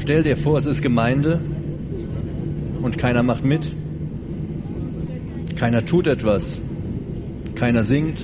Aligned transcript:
Stell 0.00 0.22
dir 0.22 0.36
vor, 0.36 0.56
es 0.58 0.66
ist 0.66 0.80
Gemeinde 0.80 1.40
und 2.80 2.96
keiner 2.96 3.22
macht 3.22 3.44
mit. 3.44 3.74
Keiner 5.56 5.84
tut 5.84 6.06
etwas. 6.06 6.60
Keiner 7.54 7.82
singt. 7.82 8.20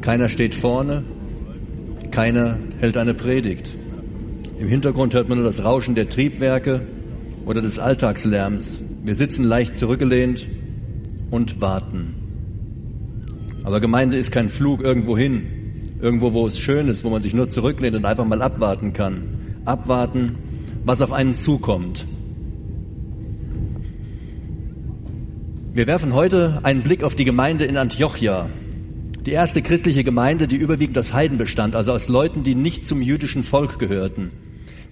Keiner 0.00 0.28
steht 0.28 0.54
vorne. 0.54 1.04
Keiner 2.10 2.58
hält 2.78 2.96
eine 2.96 3.12
Predigt. 3.14 3.76
Im 4.58 4.68
Hintergrund 4.68 5.14
hört 5.14 5.28
man 5.28 5.38
nur 5.38 5.44
das 5.44 5.62
Rauschen 5.62 5.94
der 5.94 6.08
Triebwerke 6.08 6.86
oder 7.44 7.60
des 7.60 7.78
Alltagslärms. 7.78 8.80
Wir 9.04 9.14
sitzen 9.14 9.44
leicht 9.44 9.76
zurückgelehnt 9.76 10.48
und 11.30 11.60
warten. 11.60 12.14
Aber 13.64 13.80
Gemeinde 13.80 14.16
ist 14.16 14.30
kein 14.30 14.48
Flug 14.48 14.82
irgendwo 14.82 15.18
hin, 15.18 15.42
irgendwo, 16.00 16.32
wo 16.32 16.46
es 16.46 16.58
schön 16.58 16.88
ist, 16.88 17.04
wo 17.04 17.10
man 17.10 17.22
sich 17.22 17.34
nur 17.34 17.48
zurücklehnt 17.50 17.96
und 17.96 18.04
einfach 18.04 18.24
mal 18.24 18.40
abwarten 18.40 18.92
kann. 18.92 19.22
Abwarten, 19.64 20.32
was 20.88 21.02
auf 21.02 21.12
einen 21.12 21.34
zukommt. 21.34 22.06
Wir 25.74 25.86
werfen 25.86 26.14
heute 26.14 26.60
einen 26.62 26.82
Blick 26.82 27.04
auf 27.04 27.14
die 27.14 27.26
Gemeinde 27.26 27.66
in 27.66 27.76
Antiochia. 27.76 28.48
Die 29.26 29.32
erste 29.32 29.60
christliche 29.60 30.02
Gemeinde, 30.02 30.48
die 30.48 30.56
überwiegend 30.56 30.98
aus 30.98 31.12
Heiden 31.12 31.36
bestand, 31.36 31.76
also 31.76 31.92
aus 31.92 32.08
Leuten, 32.08 32.42
die 32.42 32.54
nicht 32.54 32.88
zum 32.88 33.02
jüdischen 33.02 33.44
Volk 33.44 33.78
gehörten. 33.78 34.32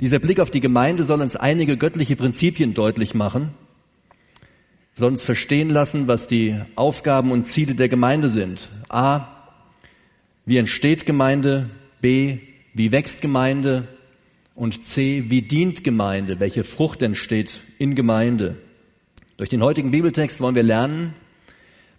Dieser 0.01 0.19
Blick 0.19 0.39
auf 0.39 0.51
die 0.51 0.61
Gemeinde 0.61 1.03
soll 1.03 1.23
uns 1.23 1.35
einige 1.35 1.79
göttliche 1.79 2.15
Prinzipien 2.15 2.75
deutlich 2.75 3.15
machen, 3.15 3.51
soll 4.95 5.13
uns 5.13 5.23
verstehen 5.23 5.71
lassen, 5.71 6.07
was 6.07 6.27
die 6.27 6.61
Aufgaben 6.75 7.33
und 7.33 7.47
Ziele 7.47 7.75
der 7.75 7.89
Gemeinde 7.89 8.29
sind. 8.29 8.69
A, 8.91 9.29
wie 10.45 10.59
entsteht 10.59 11.07
Gemeinde? 11.07 11.71
B, 12.03 12.39
wie 12.75 12.93
wächst 12.93 13.23
Gemeinde? 13.23 13.89
Und 14.57 14.85
C, 14.85 15.27
wie 15.29 15.43
dient 15.43 15.85
Gemeinde? 15.85 16.41
Welche 16.41 16.65
Frucht 16.65 17.03
entsteht 17.03 17.61
in 17.79 17.95
Gemeinde? 17.95 18.57
Durch 19.37 19.51
den 19.51 19.63
heutigen 19.63 19.93
Bibeltext 19.93 20.41
wollen 20.41 20.57
wir 20.57 20.65
lernen, 20.65 21.15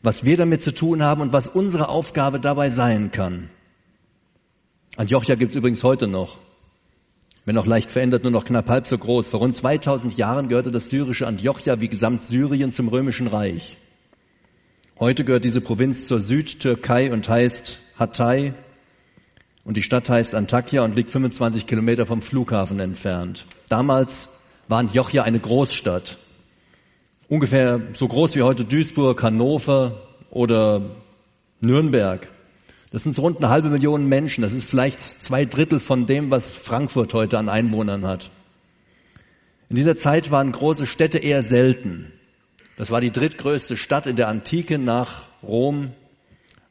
was 0.01 0.25
wir 0.25 0.35
damit 0.35 0.63
zu 0.63 0.73
tun 0.73 1.01
haben 1.01 1.21
und 1.21 1.31
was 1.31 1.47
unsere 1.47 1.87
Aufgabe 1.87 2.41
dabei 2.41 2.67
sein 2.67 3.11
kann. 3.11 3.49
Antiochia 4.97 5.35
gibt 5.35 5.51
es 5.51 5.55
übrigens 5.55 5.83
heute 5.85 6.07
noch 6.07 6.37
wenn 7.47 7.57
auch 7.57 7.65
leicht 7.65 7.91
verändert, 7.91 8.23
nur 8.23 8.33
noch 8.33 8.43
knapp 8.43 8.67
halb 8.67 8.87
so 8.87 8.97
groß. 8.97 9.29
Vor 9.29 9.39
rund 9.39 9.55
2000 9.55 10.17
Jahren 10.17 10.49
gehörte 10.49 10.69
das 10.69 10.89
syrische 10.89 11.25
Antiochia 11.27 11.79
wie 11.79 11.87
gesamt 11.87 12.23
Syrien 12.23 12.73
zum 12.73 12.89
römischen 12.89 13.27
Reich. 13.27 13.77
Heute 14.99 15.23
gehört 15.23 15.45
diese 15.45 15.61
Provinz 15.61 16.07
zur 16.07 16.19
Südtürkei 16.19 17.09
und 17.09 17.29
heißt 17.29 17.79
Hatay 17.97 18.53
und 19.67 19.75
die 19.75 19.83
Stadt 19.83 20.09
heißt 20.09 20.33
Antakya 20.33 20.81
und 20.85 20.95
liegt 20.95 21.11
25 21.11 21.67
Kilometer 21.67 22.05
vom 22.05 22.21
Flughafen 22.21 22.79
entfernt. 22.79 23.45
Damals 23.67 24.29
war 24.69 24.79
Antiochia 24.79 25.23
eine 25.23 25.41
Großstadt. 25.41 26.17
Ungefähr 27.27 27.81
so 27.91 28.07
groß 28.07 28.35
wie 28.35 28.43
heute 28.43 28.63
Duisburg, 28.63 29.21
Hannover 29.21 30.07
oder 30.29 30.95
Nürnberg. 31.59 32.29
Das 32.91 33.03
sind 33.03 33.11
so 33.11 33.23
rund 33.23 33.39
eine 33.39 33.49
halbe 33.49 33.69
Million 33.69 34.07
Menschen. 34.07 34.41
Das 34.41 34.53
ist 34.53 34.69
vielleicht 34.69 35.01
zwei 35.01 35.43
Drittel 35.43 35.81
von 35.81 36.05
dem, 36.05 36.31
was 36.31 36.53
Frankfurt 36.53 37.13
heute 37.13 37.37
an 37.37 37.49
Einwohnern 37.49 38.07
hat. 38.07 38.31
In 39.67 39.75
dieser 39.75 39.97
Zeit 39.97 40.31
waren 40.31 40.53
große 40.53 40.85
Städte 40.85 41.17
eher 41.17 41.41
selten. 41.41 42.13
Das 42.77 42.89
war 42.89 43.01
die 43.01 43.11
drittgrößte 43.11 43.75
Stadt 43.75 44.07
in 44.07 44.15
der 44.15 44.29
Antike 44.29 44.79
nach 44.79 45.23
Rom 45.43 45.91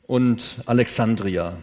und 0.06 0.62
Alexandria. 0.64 1.58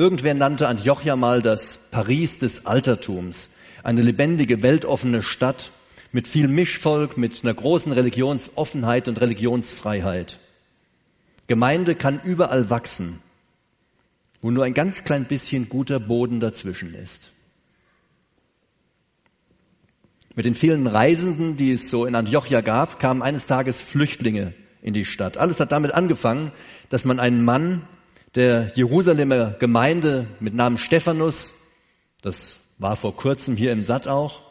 Irgendwer 0.00 0.32
nannte 0.32 0.66
Antiochia 0.66 1.14
mal 1.14 1.42
das 1.42 1.88
Paris 1.90 2.38
des 2.38 2.64
Altertums. 2.64 3.50
Eine 3.82 4.00
lebendige, 4.00 4.62
weltoffene 4.62 5.22
Stadt 5.22 5.70
mit 6.10 6.26
viel 6.26 6.48
Mischvolk, 6.48 7.18
mit 7.18 7.40
einer 7.42 7.52
großen 7.52 7.92
Religionsoffenheit 7.92 9.08
und 9.08 9.20
Religionsfreiheit. 9.20 10.38
Gemeinde 11.48 11.94
kann 11.94 12.20
überall 12.24 12.70
wachsen 12.70 13.18
wo 14.42 14.50
nur 14.50 14.64
ein 14.64 14.74
ganz 14.74 15.04
klein 15.04 15.26
bisschen 15.26 15.68
guter 15.68 16.00
Boden 16.00 16.40
dazwischen 16.40 16.94
ist. 16.94 17.30
Mit 20.34 20.44
den 20.44 20.54
vielen 20.54 20.86
Reisenden, 20.86 21.56
die 21.56 21.72
es 21.72 21.90
so 21.90 22.06
in 22.06 22.14
Antiochia 22.14 22.60
gab, 22.62 22.98
kamen 22.98 23.20
eines 23.20 23.46
Tages 23.46 23.82
Flüchtlinge 23.82 24.54
in 24.80 24.94
die 24.94 25.04
Stadt. 25.04 25.36
Alles 25.36 25.60
hat 25.60 25.72
damit 25.72 25.92
angefangen, 25.92 26.52
dass 26.88 27.04
man 27.04 27.20
einen 27.20 27.44
Mann 27.44 27.82
der 28.34 28.70
Jerusalemer 28.74 29.52
Gemeinde 29.58 30.26
mit 30.38 30.54
Namen 30.54 30.78
Stephanus, 30.78 31.52
das 32.22 32.54
war 32.78 32.96
vor 32.96 33.16
kurzem 33.16 33.56
hier 33.56 33.72
im 33.72 33.82
Satt 33.82 34.06
auch, 34.08 34.42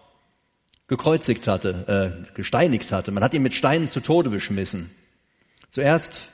gekreuzigt 0.88 1.48
hatte, 1.48 2.26
äh, 2.28 2.34
gesteinigt 2.34 2.92
hatte. 2.92 3.12
Man 3.12 3.24
hat 3.24 3.34
ihn 3.34 3.44
mit 3.44 3.54
Steinen 3.54 3.88
zu 3.88 4.02
Tode 4.02 4.30
beschmissen. 4.30 4.90
Zuerst 5.70 6.30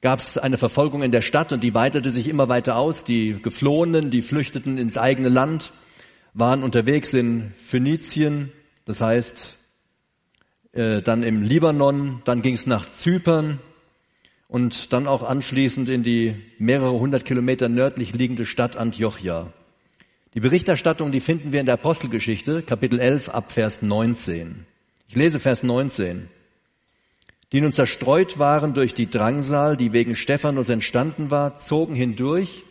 gab 0.00 0.20
es 0.20 0.36
eine 0.36 0.58
Verfolgung 0.58 1.02
in 1.02 1.12
der 1.12 1.22
Stadt 1.22 1.52
und 1.52 1.62
die 1.62 1.74
weitete 1.74 2.10
sich 2.10 2.28
immer 2.28 2.48
weiter 2.48 2.76
aus. 2.76 3.04
Die 3.04 3.40
Geflohenen, 3.40 4.10
die 4.10 4.22
flüchteten 4.22 4.76
ins 4.76 4.98
eigene 4.98 5.28
Land, 5.28 5.72
waren 6.34 6.62
unterwegs 6.62 7.14
in 7.14 7.52
Phönizien, 7.56 8.52
das 8.84 9.00
heißt 9.00 9.56
äh, 10.72 11.00
dann 11.00 11.22
im 11.22 11.42
Libanon, 11.42 12.22
dann 12.24 12.42
ging 12.42 12.54
es 12.54 12.66
nach 12.66 12.90
Zypern 12.90 13.60
und 14.48 14.92
dann 14.92 15.06
auch 15.06 15.22
anschließend 15.22 15.88
in 15.88 16.02
die 16.02 16.34
mehrere 16.58 16.98
hundert 16.98 17.24
Kilometer 17.24 17.68
nördlich 17.68 18.14
liegende 18.14 18.46
Stadt 18.46 18.76
Antiochia. 18.76 19.52
Die 20.34 20.40
Berichterstattung, 20.40 21.12
die 21.12 21.20
finden 21.20 21.52
wir 21.52 21.60
in 21.60 21.66
der 21.66 21.76
Apostelgeschichte, 21.76 22.62
Kapitel 22.62 22.98
11 22.98 23.28
ab 23.28 23.52
Vers 23.52 23.82
19. 23.82 24.66
Ich 25.08 25.14
lese 25.14 25.38
Vers 25.38 25.62
19 25.62 26.28
die 27.52 27.60
nun 27.60 27.72
zerstreut 27.72 28.38
waren 28.38 28.74
durch 28.74 28.92
die 28.94 29.08
Drangsal, 29.08 29.76
die 29.76 29.92
wegen 29.92 30.16
Stephanus 30.16 30.68
entstanden 30.68 31.30
war, 31.30 31.58
zogen 31.58 31.94
hindurch 31.94 32.64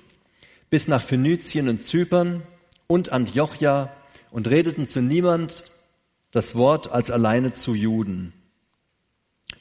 bis 0.69 0.87
nach 0.87 1.01
Phönizien 1.01 1.69
und 1.69 1.83
Zypern 1.83 2.43
und 2.85 3.11
Antiochia 3.11 3.91
und 4.31 4.49
redeten 4.49 4.87
zu 4.87 5.01
niemand 5.01 5.65
das 6.31 6.55
Wort 6.55 6.91
als 6.91 7.09
alleine 7.09 7.53
zu 7.53 7.73
Juden. 7.73 8.33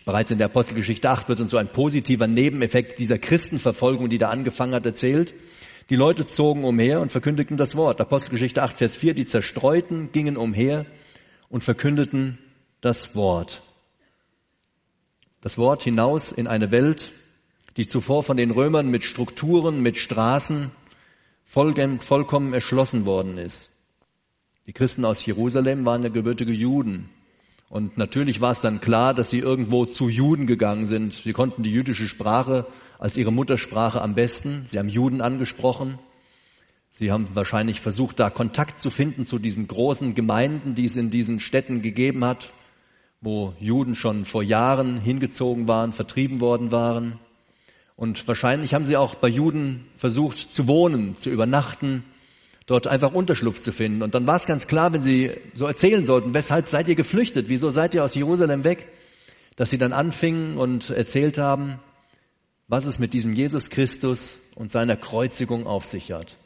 Bereits 0.04 0.30
in 0.30 0.38
der 0.38 0.48
Apostelgeschichte 0.48 1.08
8 1.08 1.28
wird 1.28 1.40
uns 1.40 1.50
so 1.50 1.56
ein 1.56 1.68
positiver 1.68 2.26
Nebeneffekt 2.26 2.98
dieser 2.98 3.18
Christenverfolgung, 3.18 4.08
die 4.08 4.18
da 4.18 4.30
angefangen 4.30 4.74
hat, 4.74 4.86
erzählt. 4.86 5.34
Die 5.90 5.96
Leute 5.96 6.26
zogen 6.26 6.64
umher 6.64 7.00
und 7.00 7.12
verkündigten 7.12 7.56
das 7.56 7.76
Wort. 7.76 8.00
Apostelgeschichte 8.00 8.62
8, 8.62 8.76
Vers 8.76 8.96
4, 8.96 9.14
die 9.14 9.26
Zerstreuten 9.26 10.10
gingen 10.12 10.36
umher 10.36 10.86
und 11.48 11.62
verkündeten 11.64 12.38
das 12.80 13.14
Wort 13.14 13.62
das 15.46 15.58
Wort 15.58 15.84
hinaus 15.84 16.32
in 16.32 16.48
eine 16.48 16.72
Welt, 16.72 17.12
die 17.76 17.86
zuvor 17.86 18.24
von 18.24 18.36
den 18.36 18.50
Römern 18.50 18.88
mit 18.88 19.04
Strukturen, 19.04 19.80
mit 19.80 19.96
Straßen 19.96 20.72
vollkommen 21.44 22.52
erschlossen 22.52 23.06
worden 23.06 23.38
ist. 23.38 23.70
Die 24.66 24.72
Christen 24.72 25.04
aus 25.04 25.24
Jerusalem 25.24 25.86
waren 25.86 26.02
ja 26.02 26.08
gebürtige 26.08 26.50
Juden. 26.50 27.10
Und 27.68 27.98
natürlich 27.98 28.40
war 28.40 28.52
es 28.52 28.60
dann 28.60 28.80
klar, 28.80 29.12
dass 29.12 29.30
sie 29.30 29.40
irgendwo 29.40 29.86
zu 29.86 30.08
Juden 30.08 30.46
gegangen 30.46 30.86
sind. 30.86 31.12
Sie 31.12 31.32
konnten 31.32 31.62
die 31.62 31.72
jüdische 31.72 32.08
Sprache 32.08 32.66
als 32.98 33.16
ihre 33.16 33.32
Muttersprache 33.32 34.00
am 34.00 34.14
besten. 34.14 34.64
Sie 34.68 34.78
haben 34.78 34.88
Juden 34.88 35.20
angesprochen. 35.20 35.98
Sie 36.90 37.10
haben 37.12 37.28
wahrscheinlich 37.34 37.80
versucht, 37.80 38.20
da 38.20 38.30
Kontakt 38.30 38.78
zu 38.78 38.90
finden 38.90 39.26
zu 39.26 39.38
diesen 39.38 39.68
großen 39.68 40.14
Gemeinden, 40.14 40.74
die 40.74 40.84
es 40.84 40.96
in 40.96 41.10
diesen 41.10 41.40
Städten 41.40 41.82
gegeben 41.82 42.24
hat, 42.24 42.54
wo 43.20 43.54
Juden 43.60 43.94
schon 43.94 44.24
vor 44.24 44.42
Jahren 44.42 44.98
hingezogen 44.98 45.68
waren, 45.68 45.92
vertrieben 45.92 46.40
worden 46.40 46.72
waren. 46.72 47.18
Und 47.96 48.26
wahrscheinlich 48.28 48.74
haben 48.74 48.84
sie 48.84 48.96
auch 48.96 49.14
bei 49.16 49.28
Juden 49.28 49.86
versucht 49.96 50.38
zu 50.38 50.68
wohnen, 50.68 51.16
zu 51.16 51.30
übernachten, 51.30 52.04
dort 52.66 52.86
einfach 52.86 53.12
Unterschlupf 53.12 53.60
zu 53.60 53.72
finden. 53.72 54.02
Und 54.02 54.14
dann 54.14 54.26
war 54.26 54.36
es 54.36 54.46
ganz 54.46 54.66
klar, 54.66 54.92
wenn 54.92 55.02
sie 55.02 55.32
so 55.54 55.66
erzählen 55.66 56.04
sollten, 56.04 56.34
weshalb 56.34 56.68
seid 56.68 56.88
ihr 56.88 56.96
geflüchtet? 56.96 57.48
Wieso 57.48 57.70
seid 57.70 57.94
ihr 57.94 58.04
aus 58.04 58.14
Jerusalem 58.14 58.64
weg? 58.64 58.88
Dass 59.54 59.70
sie 59.70 59.78
dann 59.78 59.92
anfingen 59.92 60.58
und 60.58 60.90
erzählt 60.90 61.38
haben, 61.38 61.78
was 62.68 62.84
es 62.84 62.98
mit 62.98 63.14
diesem 63.14 63.32
Jesus 63.32 63.70
Christus 63.70 64.40
und 64.56 64.72
seiner 64.72 64.96
Kreuzigung 64.96 65.66
auf 65.66 65.86
sich 65.86 66.12
hat. 66.12 66.36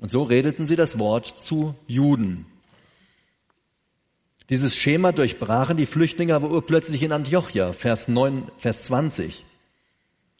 Und 0.00 0.10
so 0.10 0.22
redeten 0.22 0.66
sie 0.66 0.76
das 0.76 0.98
Wort 0.98 1.34
zu 1.44 1.74
Juden. 1.86 2.46
Dieses 4.48 4.74
Schema 4.74 5.12
durchbrachen 5.12 5.76
die 5.76 5.86
Flüchtlinge 5.86 6.34
aber 6.34 6.50
urplötzlich 6.50 7.02
in 7.02 7.12
Antiochia, 7.12 7.72
Vers 7.72 8.08
9, 8.08 8.50
Vers 8.56 8.82
20. 8.84 9.44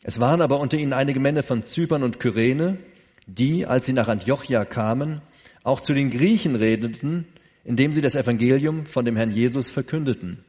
Es 0.03 0.19
waren 0.19 0.41
aber 0.41 0.59
unter 0.59 0.79
ihnen 0.79 0.95
einige 0.95 1.21
Männer 1.21 1.43
von 1.43 1.65
Zypern 1.65 2.03
und 2.03 2.19
Kyrene, 2.19 2.79
die, 3.27 3.67
als 3.67 3.87
sie 3.87 3.93
nach 3.93 4.09
Antiochia 4.09 4.65
kamen, 4.65 5.23
auch 5.63 5.81
zu 5.81 5.95
den 5.95 6.11
Griechen 6.11 6.55
redeten, 6.57 7.27
indem 7.65 7.93
sie 7.93 8.01
das 8.01 8.15
Evangelium 8.15 8.87
von 8.87 9.05
dem 9.05 9.17
Herrn 9.17 9.31
Jesus 9.31 9.71
verkündeten. 9.71 10.45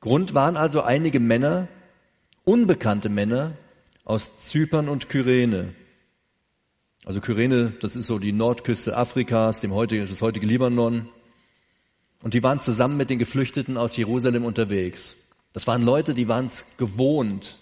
Grund 0.00 0.34
waren 0.34 0.56
also 0.56 0.82
einige 0.82 1.20
Männer, 1.20 1.68
unbekannte 2.44 3.08
Männer 3.08 3.52
aus 4.04 4.40
Zypern 4.46 4.88
und 4.88 5.08
Kyrene. 5.08 5.74
Also 7.04 7.20
Kyrene, 7.20 7.72
das 7.80 7.96
ist 7.96 8.06
so 8.06 8.18
die 8.18 8.32
Nordküste 8.32 8.96
Afrikas, 8.96 9.60
dem 9.60 9.72
heutige, 9.72 10.04
das 10.04 10.22
heutige 10.22 10.46
Libanon. 10.46 11.08
Und 12.22 12.34
die 12.34 12.42
waren 12.42 12.60
zusammen 12.60 12.96
mit 12.96 13.10
den 13.10 13.18
Geflüchteten 13.18 13.76
aus 13.76 13.96
Jerusalem 13.96 14.44
unterwegs. 14.44 15.16
Das 15.52 15.66
waren 15.66 15.82
Leute, 15.82 16.14
die 16.14 16.28
waren 16.28 16.46
es 16.46 16.76
gewohnt, 16.76 17.56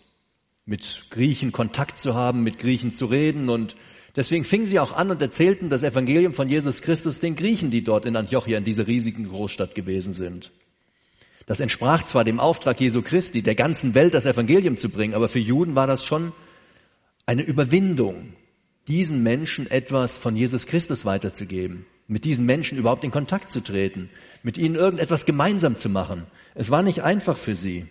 mit 0.64 1.06
Griechen 1.10 1.52
Kontakt 1.52 1.98
zu 1.98 2.14
haben, 2.14 2.42
mit 2.42 2.58
Griechen 2.58 2.92
zu 2.92 3.06
reden. 3.06 3.48
Und 3.48 3.76
deswegen 4.18 4.44
fingen 4.44 4.66
sie 4.66 4.80
auch 4.80 4.92
an 4.92 5.10
und 5.10 5.22
erzählten 5.22 5.70
das 5.70 5.82
Evangelium 5.82 6.34
von 6.34 6.48
Jesus 6.48 6.82
Christus 6.82 7.20
den 7.20 7.36
Griechen, 7.36 7.70
die 7.70 7.82
dort 7.82 8.04
in 8.04 8.16
Antiochia, 8.16 8.58
in 8.58 8.64
dieser 8.64 8.86
riesigen 8.86 9.28
Großstadt 9.28 9.74
gewesen 9.74 10.12
sind. 10.12 10.50
Das 11.46 11.60
entsprach 11.60 12.04
zwar 12.04 12.24
dem 12.24 12.40
Auftrag 12.40 12.78
Jesu 12.78 13.00
Christi, 13.00 13.40
der 13.40 13.54
ganzen 13.54 13.94
Welt 13.94 14.12
das 14.12 14.26
Evangelium 14.26 14.76
zu 14.76 14.90
bringen, 14.90 15.14
aber 15.14 15.28
für 15.28 15.38
Juden 15.38 15.76
war 15.76 15.86
das 15.86 16.04
schon 16.04 16.32
eine 17.24 17.42
Überwindung, 17.42 18.34
diesen 18.86 19.22
Menschen 19.22 19.70
etwas 19.70 20.18
von 20.18 20.36
Jesus 20.36 20.66
Christus 20.66 21.06
weiterzugeben, 21.06 21.86
mit 22.06 22.24
diesen 22.24 22.44
Menschen 22.44 22.76
überhaupt 22.76 23.04
in 23.04 23.10
Kontakt 23.10 23.50
zu 23.50 23.60
treten, 23.60 24.10
mit 24.42 24.58
ihnen 24.58 24.74
irgendetwas 24.74 25.26
gemeinsam 25.26 25.78
zu 25.78 25.88
machen. 25.88 26.24
Es 26.54 26.70
war 26.70 26.82
nicht 26.82 27.02
einfach 27.02 27.38
für 27.38 27.54
sie. 27.54 27.86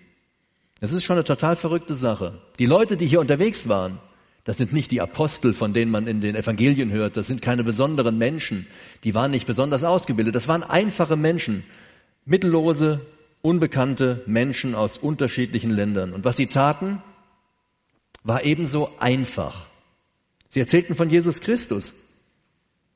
Das 0.80 0.92
ist 0.92 1.04
schon 1.04 1.16
eine 1.16 1.24
total 1.24 1.56
verrückte 1.56 1.96
Sache. 1.96 2.42
Die 2.60 2.66
Leute, 2.66 2.98
die 2.98 3.08
hier 3.08 3.20
unterwegs 3.20 3.68
waren, 3.68 4.00
das 4.48 4.56
sind 4.56 4.72
nicht 4.72 4.92
die 4.92 5.02
Apostel, 5.02 5.54
von 5.54 5.74
denen 5.74 5.92
man 5.92 6.08
in 6.08 6.22
den 6.22 6.34
Evangelien 6.34 6.90
hört, 6.90 7.18
das 7.18 7.28
sind 7.28 7.42
keine 7.42 7.66
besonderen 7.66 8.18
Menschen, 8.18 8.66
die 9.04 9.14
waren 9.14 9.30
nicht 9.30 9.46
besonders 9.46 9.84
ausgebildet, 9.84 10.36
das 10.36 10.48
waren 10.48 10.64
einfache 10.64 11.18
Menschen, 11.18 11.66
mittellose, 12.24 13.02
unbekannte 13.42 14.24
Menschen 14.26 14.74
aus 14.74 14.98
unterschiedlichen 14.98 15.70
Ländern. 15.70 16.14
Und 16.14 16.24
was 16.24 16.38
sie 16.38 16.48
taten, 16.48 17.04
war 18.24 18.46
ebenso 18.46 18.90
einfach. 19.00 19.68
Sie 20.48 20.62
erzählten 20.62 20.96
von 20.96 21.10
Jesus 21.10 21.42
Christus. 21.42 21.92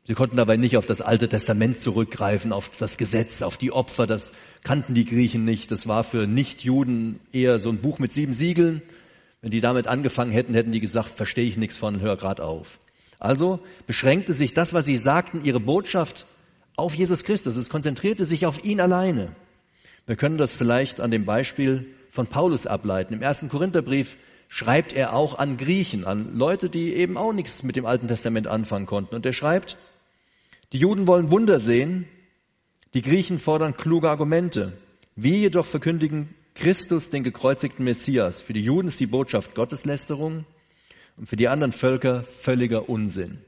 Sie 0.07 0.13
konnten 0.13 0.37
dabei 0.37 0.55
nicht 0.55 0.77
auf 0.77 0.85
das 0.85 1.01
Alte 1.01 1.27
Testament 1.27 1.79
zurückgreifen, 1.79 2.53
auf 2.53 2.77
das 2.77 2.97
Gesetz, 2.97 3.41
auf 3.41 3.57
die 3.57 3.73
Opfer, 3.73 4.07
das 4.07 4.31
kannten 4.63 4.93
die 4.93 5.05
Griechen 5.05 5.43
nicht. 5.43 5.69
Das 5.69 5.85
war 5.85 6.05
für 6.05 6.27
Nichtjuden 6.27 7.19
eher 7.33 7.59
so 7.59 7.69
ein 7.71 7.81
Buch 7.81 7.99
mit 7.99 8.13
sieben 8.13 8.31
Siegeln. 8.31 8.81
Wenn 9.41 9.51
die 9.51 9.61
damit 9.61 9.87
angefangen 9.87 10.31
hätten, 10.31 10.53
hätten 10.53 10.71
die 10.71 10.79
gesagt, 10.79 11.09
verstehe 11.09 11.45
ich 11.45 11.57
nichts 11.57 11.77
von, 11.77 11.99
hör 11.99 12.15
grad 12.15 12.39
auf. 12.39 12.79
Also 13.19 13.59
beschränkte 13.87 14.33
sich 14.33 14.53
das, 14.53 14.73
was 14.73 14.85
sie 14.85 14.97
sagten, 14.97 15.43
ihre 15.43 15.59
Botschaft 15.59 16.25
auf 16.75 16.93
Jesus 16.93 17.23
Christus. 17.23 17.55
Es 17.55 17.69
konzentrierte 17.69 18.25
sich 18.25 18.45
auf 18.45 18.63
ihn 18.63 18.79
alleine. 18.79 19.35
Wir 20.05 20.15
können 20.15 20.37
das 20.37 20.55
vielleicht 20.55 20.99
an 20.99 21.11
dem 21.11 21.25
Beispiel 21.25 21.87
von 22.09 22.27
Paulus 22.27 22.67
ableiten. 22.67 23.13
Im 23.13 23.21
ersten 23.21 23.49
Korintherbrief 23.49 24.17
schreibt 24.47 24.93
er 24.93 25.13
auch 25.13 25.37
an 25.37 25.57
Griechen, 25.57 26.05
an 26.05 26.35
Leute, 26.35 26.69
die 26.69 26.93
eben 26.93 27.17
auch 27.17 27.33
nichts 27.33 27.63
mit 27.63 27.75
dem 27.75 27.85
Alten 27.85 28.07
Testament 28.07 28.47
anfangen 28.47 28.85
konnten. 28.85 29.15
Und 29.15 29.25
er 29.25 29.33
schreibt, 29.33 29.77
die 30.73 30.77
Juden 30.77 31.07
wollen 31.07 31.31
Wunder 31.31 31.59
sehen, 31.59 32.07
die 32.93 33.01
Griechen 33.01 33.39
fordern 33.39 33.77
kluge 33.77 34.09
Argumente. 34.09 34.73
Wir 35.15 35.37
jedoch 35.37 35.65
verkündigen 35.65 36.35
Christus, 36.55 37.09
den 37.09 37.23
gekreuzigten 37.23 37.85
Messias. 37.85 38.41
Für 38.41 38.53
die 38.53 38.63
Juden 38.63 38.87
ist 38.87 38.99
die 38.99 39.07
Botschaft 39.07 39.55
Gotteslästerung 39.55 40.45
und 41.17 41.27
für 41.27 41.35
die 41.35 41.47
anderen 41.47 41.71
Völker 41.71 42.23
völliger 42.23 42.89
Unsinn. 42.89 43.39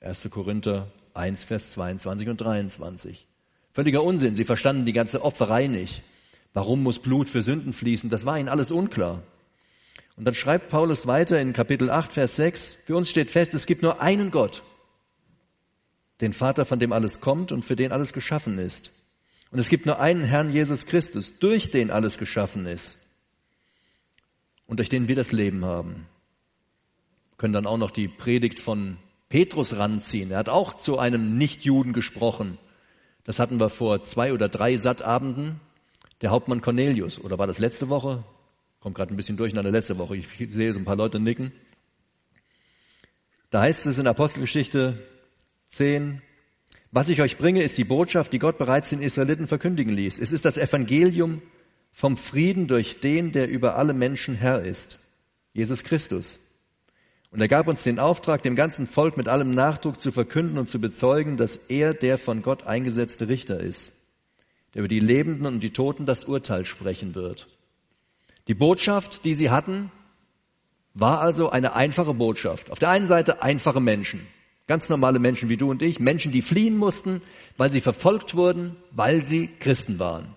1. 0.00 0.28
Korinther 0.30 0.90
1, 1.14 1.44
Vers 1.44 1.70
22 1.70 2.28
und 2.28 2.40
23. 2.40 3.26
Völliger 3.72 4.02
Unsinn. 4.02 4.36
Sie 4.36 4.44
verstanden 4.44 4.84
die 4.84 4.92
ganze 4.92 5.22
Opferei 5.22 5.66
nicht. 5.66 6.02
Warum 6.54 6.82
muss 6.82 6.98
Blut 6.98 7.28
für 7.28 7.42
Sünden 7.42 7.72
fließen? 7.72 8.10
Das 8.10 8.24
war 8.24 8.38
ihnen 8.38 8.48
alles 8.48 8.70
unklar. 8.70 9.22
Und 10.16 10.24
dann 10.24 10.34
schreibt 10.34 10.68
Paulus 10.68 11.06
weiter 11.06 11.40
in 11.40 11.52
Kapitel 11.52 11.90
8, 11.90 12.12
Vers 12.12 12.36
6, 12.36 12.74
für 12.86 12.96
uns 12.96 13.08
steht 13.08 13.30
fest, 13.30 13.54
es 13.54 13.66
gibt 13.66 13.82
nur 13.82 14.00
einen 14.00 14.32
Gott, 14.32 14.64
den 16.20 16.32
Vater, 16.32 16.64
von 16.64 16.80
dem 16.80 16.92
alles 16.92 17.20
kommt 17.20 17.52
und 17.52 17.64
für 17.64 17.76
den 17.76 17.92
alles 17.92 18.12
geschaffen 18.12 18.58
ist. 18.58 18.90
Und 19.50 19.58
es 19.58 19.68
gibt 19.68 19.86
nur 19.86 19.98
einen 19.98 20.24
Herrn 20.24 20.52
Jesus 20.52 20.86
Christus, 20.86 21.38
durch 21.38 21.70
den 21.70 21.90
alles 21.90 22.18
geschaffen 22.18 22.66
ist 22.66 22.98
und 24.66 24.78
durch 24.78 24.88
den 24.88 25.08
wir 25.08 25.16
das 25.16 25.32
Leben 25.32 25.64
haben. 25.64 26.06
Wir 27.30 27.36
können 27.38 27.54
dann 27.54 27.66
auch 27.66 27.78
noch 27.78 27.90
die 27.90 28.08
Predigt 28.08 28.60
von 28.60 28.98
Petrus 29.28 29.78
ranziehen. 29.78 30.30
Er 30.30 30.38
hat 30.38 30.48
auch 30.48 30.74
zu 30.74 30.98
einem 30.98 31.38
Nichtjuden 31.38 31.92
gesprochen 31.92 32.58
das 33.28 33.38
hatten 33.38 33.60
wir 33.60 33.68
vor 33.68 34.02
zwei 34.04 34.32
oder 34.32 34.48
drei 34.48 34.74
Sattabenden. 34.78 35.60
Der 36.22 36.30
Hauptmann 36.30 36.62
Cornelius, 36.62 37.20
oder 37.20 37.38
war 37.38 37.46
das 37.46 37.58
letzte 37.58 37.90
Woche? 37.90 38.24
Kommt 38.80 38.94
gerade 38.94 39.12
ein 39.12 39.18
bisschen 39.18 39.36
durcheinander 39.36 39.70
letzte 39.70 39.98
Woche. 39.98 40.16
Ich 40.16 40.28
sehe 40.48 40.72
so 40.72 40.78
ein 40.78 40.86
paar 40.86 40.96
Leute 40.96 41.20
nicken. 41.20 41.52
Da 43.50 43.60
heißt 43.60 43.84
es 43.84 43.98
in 43.98 44.06
Apostelgeschichte 44.06 45.06
10, 45.72 46.22
was 46.90 47.08
ich 47.08 47.20
euch 47.20 47.36
bringe, 47.36 47.62
ist 47.62 47.76
die 47.76 47.84
Botschaft, 47.84 48.32
die 48.32 48.38
Gott 48.38 48.58
bereits 48.58 48.90
den 48.90 49.02
Israeliten 49.02 49.46
verkündigen 49.46 49.92
ließ. 49.92 50.18
Es 50.18 50.32
ist 50.32 50.44
das 50.44 50.56
Evangelium 50.56 51.42
vom 51.92 52.16
Frieden 52.16 52.66
durch 52.66 53.00
den, 53.00 53.32
der 53.32 53.48
über 53.48 53.76
alle 53.76 53.92
Menschen 53.92 54.34
Herr 54.34 54.62
ist, 54.62 54.98
Jesus 55.52 55.84
Christus. 55.84 56.40
Und 57.30 57.40
er 57.40 57.48
gab 57.48 57.68
uns 57.68 57.82
den 57.82 57.98
Auftrag, 57.98 58.42
dem 58.42 58.56
ganzen 58.56 58.86
Volk 58.86 59.18
mit 59.18 59.28
allem 59.28 59.50
Nachdruck 59.50 60.00
zu 60.00 60.12
verkünden 60.12 60.56
und 60.56 60.70
zu 60.70 60.80
bezeugen, 60.80 61.36
dass 61.36 61.56
er 61.56 61.92
der 61.92 62.16
von 62.16 62.42
Gott 62.42 62.66
eingesetzte 62.66 63.28
Richter 63.28 63.60
ist, 63.60 63.92
der 64.72 64.80
über 64.80 64.88
die 64.88 65.00
Lebenden 65.00 65.46
und 65.46 65.60
die 65.60 65.72
Toten 65.72 66.06
das 66.06 66.24
Urteil 66.24 66.64
sprechen 66.64 67.14
wird. 67.14 67.48
Die 68.46 68.54
Botschaft, 68.54 69.26
die 69.26 69.34
sie 69.34 69.50
hatten, 69.50 69.92
war 70.94 71.20
also 71.20 71.50
eine 71.50 71.74
einfache 71.74 72.14
Botschaft. 72.14 72.70
Auf 72.70 72.78
der 72.78 72.88
einen 72.88 73.06
Seite 73.06 73.42
einfache 73.42 73.80
Menschen, 73.80 74.26
ganz 74.68 74.88
normale 74.88 75.18
Menschen 75.18 75.48
wie 75.48 75.56
du 75.56 75.70
und 75.70 75.82
ich, 75.82 75.98
Menschen, 75.98 76.30
die 76.30 76.42
fliehen 76.42 76.76
mussten, 76.76 77.20
weil 77.56 77.72
sie 77.72 77.80
verfolgt 77.80 78.36
wurden, 78.36 78.76
weil 78.92 79.26
sie 79.26 79.48
Christen 79.58 79.98
waren. 79.98 80.36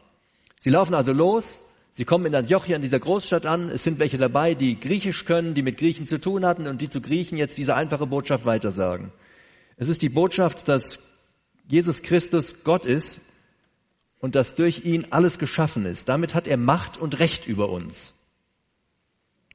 Sie 0.60 0.72
laufen 0.72 0.96
also 0.96 1.14
los, 1.14 1.62
Sie 1.94 2.06
kommen 2.06 2.26
in 2.26 2.34
Antiochia, 2.34 2.78
in 2.78 2.82
dieser 2.82 3.02
Großstadt 3.02 3.46
an. 3.46 3.68
Es 3.68 3.84
sind 3.84 4.00
welche 4.00 4.18
dabei, 4.18 4.54
die 4.54 4.80
Griechisch 4.80 5.26
können, 5.26 5.56
die 5.56 5.62
mit 5.62 5.78
Griechen 5.78 6.08
zu 6.08 6.22
tun 6.22 6.46
hatten 6.46 6.68
und 6.68 6.80
die 6.80 6.90
zu 6.90 7.02
Griechen 7.02 7.38
jetzt 7.38 7.58
diese 7.58 7.76
einfache 7.76 8.08
Botschaft 8.08 8.46
weitersagen. 8.46 9.12
Es 9.76 9.90
ist 9.90 10.02
die 10.02 10.08
Botschaft, 10.08 10.70
dass 10.70 11.10
Jesus 11.68 12.02
Christus 12.02 12.64
Gott 12.64 12.86
ist 12.86 13.20
und 14.20 14.36
dass 14.36 14.56
durch 14.56 14.86
ihn 14.86 15.08
alles 15.10 15.38
geschaffen 15.38 15.86
ist. 15.86 16.08
Damit 16.08 16.34
hat 16.34 16.48
er 16.48 16.56
Macht 16.56 16.98
und 16.98 17.20
Recht 17.20 17.46
über 17.46 17.68
uns. 17.68 18.14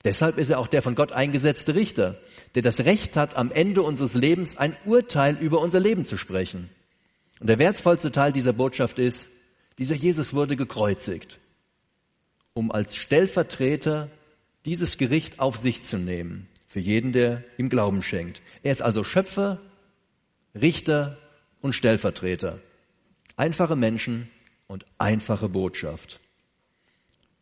Deshalb 0.07 0.39
ist 0.39 0.49
er 0.49 0.59
auch 0.59 0.69
der 0.69 0.81
von 0.81 0.95
Gott 0.95 1.13
eingesetzte 1.13 1.75
Richter, 1.75 2.19
der 2.55 2.63
das 2.63 2.81
Recht 2.81 3.15
hat, 3.17 3.37
am 3.37 3.53
Ende 3.53 3.83
unseres 3.83 4.15
Lebens 4.15 4.57
ein 4.57 4.75
Urteil 4.87 5.37
über 5.37 5.61
unser 5.61 5.81
Leben 5.81 6.07
zu 6.07 6.17
sprechen. 6.17 6.71
Und 7.41 7.49
der 7.49 7.59
wertvollste 7.59 8.11
Teil 8.11 8.33
dieser 8.33 8.55
Botschaft 8.55 8.99
ist, 8.99 9.27
dieser 9.79 9.95
Jesus 9.95 10.33
wurde 10.33 10.57
gekreuzigt 10.57 11.39
um 12.57 12.73
als 12.73 12.97
Stellvertreter 12.97 14.09
dieses 14.65 14.97
Gericht 14.97 15.41
auf 15.41 15.59
sich 15.59 15.83
zu 15.83 15.99
nehmen, 15.99 16.49
für 16.67 16.81
jeden, 16.81 17.13
der 17.13 17.45
ihm 17.59 17.69
Glauben 17.69 18.01
schenkt. 18.01 18.41
Er 18.63 18.73
ist 18.73 18.81
also 18.81 19.05
Schöpfer, 19.05 19.61
Richter 20.55 21.19
und 21.61 21.75
Stellvertreter. 21.75 22.59
Einfache 23.37 23.77
Menschen 23.77 24.31
und 24.69 24.87
einfache 24.97 25.51
Botschaft. 25.51 26.19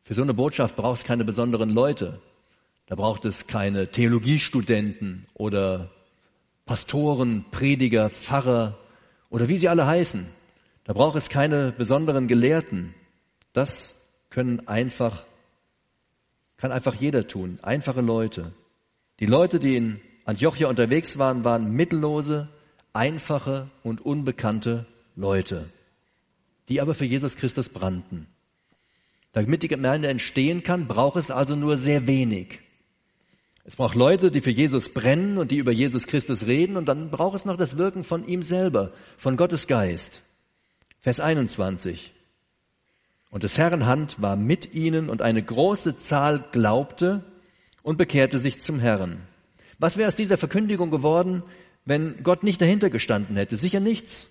Für 0.02 0.14
so 0.14 0.23
eine 0.23 0.35
Botschaft 0.35 0.75
braucht 0.75 0.99
es 0.99 1.04
keine 1.04 1.25
besonderen 1.25 1.71
Leute. 1.71 2.21
Da 2.87 2.97
braucht 2.97 3.25
es 3.25 3.47
keine 3.47 3.91
Theologiestudenten 3.91 5.26
oder 5.35 5.91
Pastoren, 6.67 7.47
Prediger, 7.50 8.11
Pfarrer 8.11 8.79
oder 9.31 9.49
wie 9.49 9.57
sie 9.57 9.69
alle 9.69 9.87
heißen. 9.87 10.26
Da 10.85 10.93
braucht 10.93 11.17
es 11.17 11.29
keine 11.29 11.73
besonderen 11.73 12.29
Gelehrten. 12.29 12.95
Das 13.53 14.03
können 14.29 14.69
einfach, 14.69 15.25
kann 16.57 16.73
einfach 16.73 16.95
jeder 16.95 17.26
tun. 17.26 17.59
Einfache 17.62 18.00
Leute. 18.00 18.53
Die 19.21 19.26
Leute, 19.26 19.59
die 19.59 19.76
in 19.76 20.00
Antiochia 20.25 20.69
unterwegs 20.69 21.19
waren, 21.19 21.45
waren 21.45 21.73
mittellose, 21.73 22.49
einfache 22.93 23.71
und 23.83 24.00
unbekannte 24.00 24.87
Leute, 25.17 25.69
die 26.69 26.81
aber 26.81 26.95
für 26.95 27.05
Jesus 27.05 27.37
Christus 27.37 27.69
brannten. 27.69 28.26
Damit 29.33 29.62
die 29.62 29.69
Gemeinde 29.69 30.09
entstehen 30.09 30.62
kann, 30.62 30.87
braucht 30.87 31.17
es 31.17 31.31
also 31.31 31.57
nur 31.57 31.76
sehr 31.76 32.07
wenig. 32.07 32.61
Es 33.66 33.76
braucht 33.76 33.94
Leute, 33.94 34.30
die 34.30 34.42
für 34.42 34.50
Jesus 34.50 34.90
brennen 34.90 35.38
und 35.38 35.50
die 35.50 35.56
über 35.56 35.73
Jesus 35.73 36.06
Christus 36.06 36.47
reden 36.47 36.76
und 36.76 36.87
dann 36.87 37.11
braucht 37.11 37.37
es 37.37 37.44
noch 37.47 37.56
das 37.56 37.78
Wirken 37.78 38.04
von 38.04 38.26
ihm 38.26 38.42
selber, 38.42 38.92
von 39.16 39.38
Gottes 39.38 39.66
Geist. 39.66 40.21
Vers 41.00 41.18
21. 41.18 42.12
Und 43.30 43.42
des 43.42 43.56
Herrn 43.56 43.87
Hand 43.87 44.21
war 44.21 44.37
mit 44.37 44.75
ihnen 44.75 45.09
und 45.09 45.23
eine 45.23 45.42
große 45.42 45.99
Zahl 45.99 46.44
glaubte 46.52 47.25
und 47.83 47.97
bekehrte 47.97 48.38
sich 48.38 48.61
zum 48.61 48.78
Herrn. 48.80 49.16
Was 49.78 49.97
wäre 49.97 50.09
aus 50.09 50.14
dieser 50.14 50.37
Verkündigung 50.37 50.90
geworden, 50.90 51.42
wenn 51.87 52.23
Gott 52.23 52.42
nicht 52.42 52.61
dahinter 52.61 52.90
gestanden 52.90 53.37
hätte? 53.37 53.56
Sicher 53.56 53.80
nichts. 53.80 54.28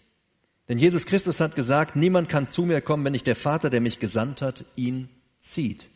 Denn 0.69 0.77
Jesus 0.77 1.07
Christus 1.07 1.39
hat 1.39 1.55
gesagt, 1.55 1.95
niemand 1.95 2.29
kann 2.29 2.49
zu 2.49 2.63
mir 2.63 2.81
kommen, 2.81 3.03
wenn 3.03 3.11
nicht 3.11 3.27
der 3.27 3.35
Vater, 3.35 3.71
der 3.71 3.81
mich 3.81 3.99
gesandt 3.99 4.43
hat, 4.43 4.63
ihn 4.75 5.09
zieht. 5.41 5.89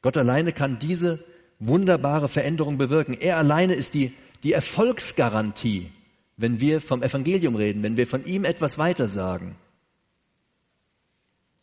Gott 0.00 0.16
alleine 0.16 0.52
kann 0.52 0.78
diese 0.78 1.22
wunderbare 1.60 2.28
Veränderung 2.28 2.78
bewirken. 2.78 3.16
Er 3.20 3.36
alleine 3.36 3.74
ist 3.74 3.94
die, 3.94 4.12
die 4.42 4.52
Erfolgsgarantie, 4.52 5.92
wenn 6.36 6.58
wir 6.58 6.80
vom 6.80 7.02
Evangelium 7.02 7.54
reden, 7.54 7.82
wenn 7.82 7.96
wir 7.96 8.06
von 8.06 8.24
ihm 8.24 8.44
etwas 8.44 8.78
weitersagen. 8.78 9.54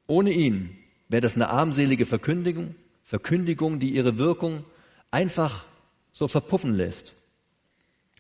Ohne 0.05 0.31
ihn 0.31 0.77
wäre 1.09 1.21
das 1.21 1.35
eine 1.35 1.49
armselige 1.49 2.05
Verkündigung, 2.05 2.75
Verkündigung, 3.03 3.79
die 3.79 3.89
ihre 3.89 4.17
Wirkung 4.17 4.63
einfach 5.11 5.65
so 6.11 6.27
verpuffen 6.27 6.75
lässt. 6.75 7.13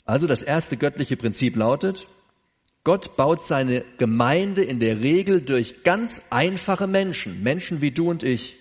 Also 0.03 0.27
das 0.27 0.43
erste 0.43 0.77
göttliche 0.77 1.17
Prinzip 1.17 1.55
lautet, 1.55 2.07
Gott 2.83 3.17
baut 3.17 3.45
seine 3.45 3.83
Gemeinde 3.97 4.63
in 4.63 4.79
der 4.79 5.01
Regel 5.01 5.41
durch 5.41 5.83
ganz 5.83 6.23
einfache 6.29 6.87
Menschen, 6.87 7.43
Menschen 7.43 7.81
wie 7.81 7.91
du 7.91 8.09
und 8.09 8.23
ich. 8.23 8.57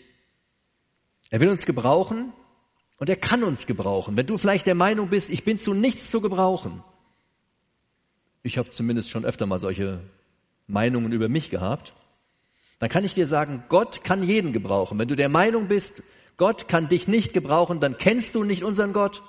Er 1.30 1.40
will 1.40 1.49
uns 1.49 1.64
gebrauchen 1.64 2.32
und 2.99 3.09
er 3.11 3.17
kann 3.17 3.45
uns 3.45 3.67
gebrauchen. 3.67 4.17
Wenn 4.17 4.26
du 4.26 4.38
vielleicht 4.38 4.67
der 4.67 4.75
Meinung 4.75 5.09
bist, 5.09 5.31
ich 5.31 5.45
bin 5.45 5.59
zu 5.59 5.75
nichts 5.75 6.11
zu 6.11 6.21
gebrauchen. 6.21 6.83
Ich 8.43 8.59
habe 8.59 8.71
zumindest 8.71 9.11
schon 9.11 9.25
öfter 9.25 9.47
mal 9.47 9.59
solche 9.59 10.00
Meinungen 10.67 11.12
über 11.12 11.29
mich 11.29 11.50
gehabt. 11.50 11.95
Dann 12.79 12.88
kann 12.88 13.05
ich 13.05 13.15
dir 13.15 13.26
sagen, 13.26 13.65
Gott 13.69 14.05
kann 14.05 14.23
jeden 14.23 14.53
gebrauchen. 14.53 14.99
Wenn 14.99 15.09
du 15.09 15.17
der 15.17 15.29
Meinung 15.29 15.69
bist, 15.69 16.03
Gott 16.37 16.69
kann 16.69 16.88
dich 16.88 17.09
nicht 17.09 17.33
gebrauchen, 17.33 17.81
dann 17.81 17.97
kennst 17.97 18.35
du 18.35 18.45
nicht 18.45 18.62
unseren 18.62 18.93
Gott 18.93 19.23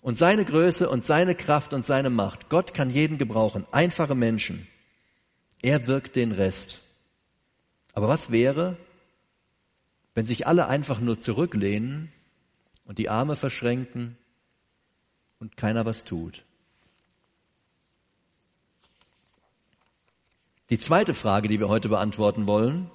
und 0.00 0.16
seine 0.16 0.44
Größe 0.44 0.88
und 0.88 1.04
seine 1.04 1.34
Kraft 1.34 1.74
und 1.74 1.84
seine 1.84 2.10
Macht. 2.10 2.48
Gott 2.48 2.74
kann 2.74 2.90
jeden 2.90 3.18
gebrauchen, 3.18 3.66
einfache 3.72 4.14
Menschen. 4.14 4.66
Er 5.60 5.86
wirkt 5.86 6.16
den 6.16 6.32
Rest. 6.32 6.82
Aber 7.92 8.08
was 8.08 8.30
wäre, 8.30 8.76
wenn 10.14 10.26
sich 10.26 10.46
alle 10.46 10.66
einfach 10.66 11.00
nur 11.00 11.18
zurücklehnen 11.18 12.12
und 12.84 12.98
die 12.98 13.08
Arme 13.08 13.36
verschränken 13.36 14.16
und 15.38 15.56
keiner 15.56 15.84
was 15.86 16.04
tut? 16.04 16.44
Die 20.70 20.78
zweite 20.78 21.14
Frage, 21.14 21.48
die 21.48 21.60
wir 21.60 21.68
heute 21.68 21.88
beantworten 21.88 22.46
wollen, 22.46 22.90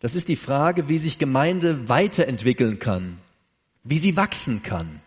das 0.00 0.14
ist 0.14 0.28
die 0.28 0.36
Frage, 0.36 0.88
wie 0.88 0.98
sich 0.98 1.18
Gemeinde 1.18 1.88
weiterentwickeln 1.88 2.78
kann, 2.78 3.18
wie 3.82 3.98
sie 3.98 4.16
wachsen 4.16 4.62
kann. 4.62 5.00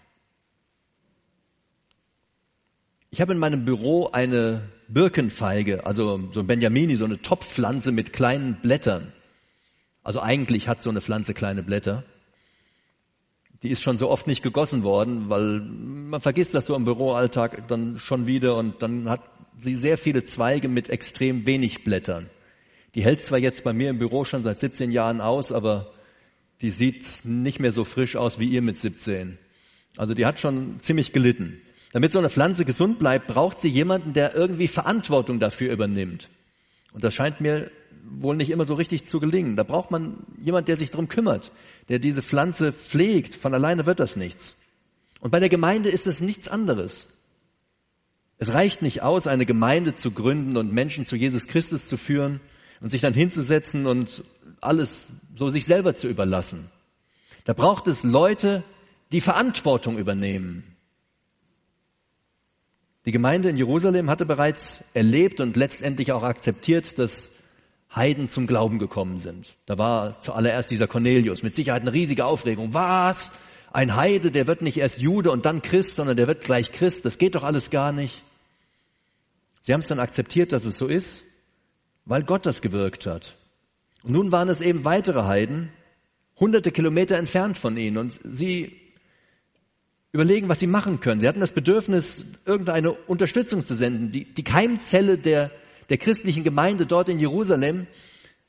Ich 3.12 3.22
habe 3.22 3.34
in 3.34 3.40
meinem 3.40 3.66
Büro 3.66 4.08
eine 4.08 4.70
Birkenfeige, 4.88 5.86
also 5.86 6.30
so 6.32 6.42
ein 6.42 6.48
Benjamini, 6.48 6.96
so 6.96 7.06
eine 7.06 7.22
Topfpflanze 7.22 7.92
mit 7.92 8.14
kleinen 8.14 8.56
Blättern. 8.62 9.14
Also 10.04 10.22
eigentlich 10.22 10.68
hat 10.68 10.82
so 10.82 10.90
eine 10.90 11.02
Pflanze 11.02 11.34
kleine 11.34 11.64
Blätter. 11.64 12.04
Die 13.64 13.70
ist 13.70 13.84
schon 13.84 13.98
so 13.98 14.10
oft 14.10 14.26
nicht 14.26 14.42
gegossen 14.42 14.84
worden, 14.84 15.30
weil 15.30 15.62
man 15.62 16.20
vergisst 16.20 16.56
das 16.56 16.66
so 16.66 16.76
im 16.76 16.86
Büroalltag 16.86 17.68
dann 17.68 17.98
schon 17.98 18.26
wieder 18.26 18.56
und 18.56 18.82
dann 18.82 19.08
hat 19.10 19.22
sie 19.56 19.76
sehr 19.76 19.98
viele 19.98 20.24
Zweige 20.24 20.68
mit 20.68 20.90
extrem 20.90 21.46
wenig 21.46 21.84
Blättern. 21.84 22.30
Die 22.96 23.04
hält 23.04 23.24
zwar 23.24 23.38
jetzt 23.38 23.64
bei 23.64 23.74
mir 23.74 23.90
im 23.90 24.00
Büro 24.00 24.26
schon 24.26 24.44
seit 24.44 24.60
17 24.60 24.92
Jahren 24.92 25.22
aus, 25.22 25.52
aber 25.52 25.94
die 26.62 26.72
sieht 26.72 27.22
nicht 27.24 27.60
mehr 27.60 27.72
so 27.72 27.84
frisch 27.84 28.16
aus 28.16 28.40
wie 28.40 28.50
ihr 28.50 28.62
mit 28.62 28.80
17. 28.80 29.38
Also 29.98 30.14
die 30.14 30.26
hat 30.26 30.40
schon 30.40 30.80
ziemlich 30.80 31.14
gelitten. 31.14 31.62
Damit 31.94 32.14
so 32.14 32.20
eine 32.20 32.30
Pflanze 32.30 32.66
gesund 32.66 33.00
bleibt, 33.00 33.28
braucht 33.28 33.62
sie 33.62 33.68
jemanden, 33.70 34.14
der 34.14 34.36
irgendwie 34.36 34.68
Verantwortung 34.68 35.40
dafür 35.40 35.72
übernimmt. 35.72 36.30
Und 36.94 37.04
das 37.04 37.14
scheint 37.14 37.42
mir 37.42 37.70
wohl 38.04 38.36
nicht 38.36 38.50
immer 38.50 38.66
so 38.66 38.76
richtig 38.76 39.06
zu 39.06 39.20
gelingen. 39.20 39.56
Da 39.56 39.64
braucht 39.64 39.92
man 39.92 40.18
jemand, 40.42 40.68
der 40.68 40.78
sich 40.78 40.92
darum 40.92 41.08
kümmert, 41.08 41.52
der 41.90 42.00
diese 42.00 42.22
Pflanze 42.22 42.74
pflegt. 42.74 43.36
Von 43.36 43.54
alleine 43.54 43.86
wird 43.86 44.00
das 44.00 44.16
nichts. 44.16 44.56
Und 45.20 45.32
bei 45.32 45.40
der 45.40 45.50
Gemeinde 45.50 45.90
ist 45.90 46.08
es 46.08 46.22
nichts 46.22 46.48
anderes. 46.48 47.14
Es 48.38 48.54
reicht 48.54 48.82
nicht 48.82 49.04
aus, 49.04 49.28
eine 49.28 49.46
Gemeinde 49.46 49.96
zu 49.96 50.12
gründen 50.12 50.58
und 50.58 50.74
Menschen 50.74 51.06
zu 51.06 51.16
Jesus 51.16 51.48
Christus 51.48 51.88
zu 51.88 51.98
führen 51.98 52.40
und 52.80 52.90
sich 52.90 53.02
dann 53.02 53.14
hinzusetzen 53.14 53.86
und 53.86 54.24
alles 54.62 55.10
so 55.36 55.50
sich 55.50 55.66
selber 55.66 55.96
zu 55.96 56.08
überlassen. 56.08 56.70
Da 57.46 57.54
braucht 57.54 57.88
es 57.88 58.04
Leute, 58.04 58.64
die 59.12 59.22
Verantwortung 59.22 59.98
übernehmen, 59.98 60.72
die 63.06 63.12
Gemeinde 63.12 63.50
in 63.50 63.58
Jerusalem 63.58 64.12
hatte 64.12 64.28
bereits 64.28 64.86
erlebt 64.94 65.40
und 65.40 65.58
letztendlich 65.58 66.12
auch 66.12 66.22
akzeptiert, 66.22 67.00
dass 67.00 67.31
Heiden 67.96 68.30
zum 68.30 68.48
Glauben 68.48 68.80
gekommen 68.80 69.18
sind. 69.18 69.56
Da 69.66 69.78
war 69.78 70.22
zuallererst 70.22 70.72
dieser 70.72 70.88
Cornelius, 70.88 71.44
mit 71.44 71.56
Sicherheit 71.56 71.82
eine 71.82 71.94
riesige 71.94 72.26
Aufregung. 72.26 72.74
Was? 72.74 73.34
Ein 73.74 73.96
Heide, 73.96 74.32
der 74.32 74.48
wird 74.48 74.62
nicht 74.62 74.78
erst 74.78 75.00
Jude 75.00 75.32
und 75.32 75.46
dann 75.46 75.62
Christ, 75.62 75.96
sondern 75.96 76.18
der 76.18 76.28
wird 76.28 76.44
gleich 76.44 76.72
Christ. 76.72 77.06
Das 77.06 77.18
geht 77.18 77.36
doch 77.36 77.44
alles 77.44 77.70
gar 77.70 77.92
nicht. 77.92 78.24
Sie 79.62 79.74
haben 79.74 79.82
es 79.82 79.88
dann 79.88 80.00
akzeptiert, 80.00 80.52
dass 80.52 80.66
es 80.66 80.78
so 80.78 80.88
ist, 80.88 81.24
weil 82.06 82.24
Gott 82.24 82.46
das 82.46 82.62
gewirkt 82.62 83.06
hat. 83.06 83.36
Und 84.04 84.14
nun 84.14 84.32
waren 84.32 84.50
es 84.50 84.62
eben 84.62 84.86
weitere 84.86 85.24
Heiden, 85.24 85.70
hunderte 86.40 86.72
Kilometer 86.72 87.18
entfernt 87.18 87.58
von 87.58 87.78
ihnen. 87.78 87.98
Und 87.98 88.20
sie 88.24 88.76
überlegen, 90.12 90.50
was 90.50 90.60
sie 90.60 90.68
machen 90.68 91.00
können. 91.00 91.22
Sie 91.22 91.28
hatten 91.28 91.40
das 91.40 91.52
Bedürfnis, 91.52 92.26
irgendeine 92.46 92.92
Unterstützung 92.92 93.66
zu 93.66 93.76
senden. 93.76 94.12
Die, 94.12 94.26
die 94.26 94.44
Keimzelle 94.44 95.18
der, 95.18 95.52
der 95.92 95.98
christlichen 95.98 96.46
Gemeinde 96.46 96.86
dort 96.86 97.10
in 97.10 97.20
Jerusalem 97.20 97.86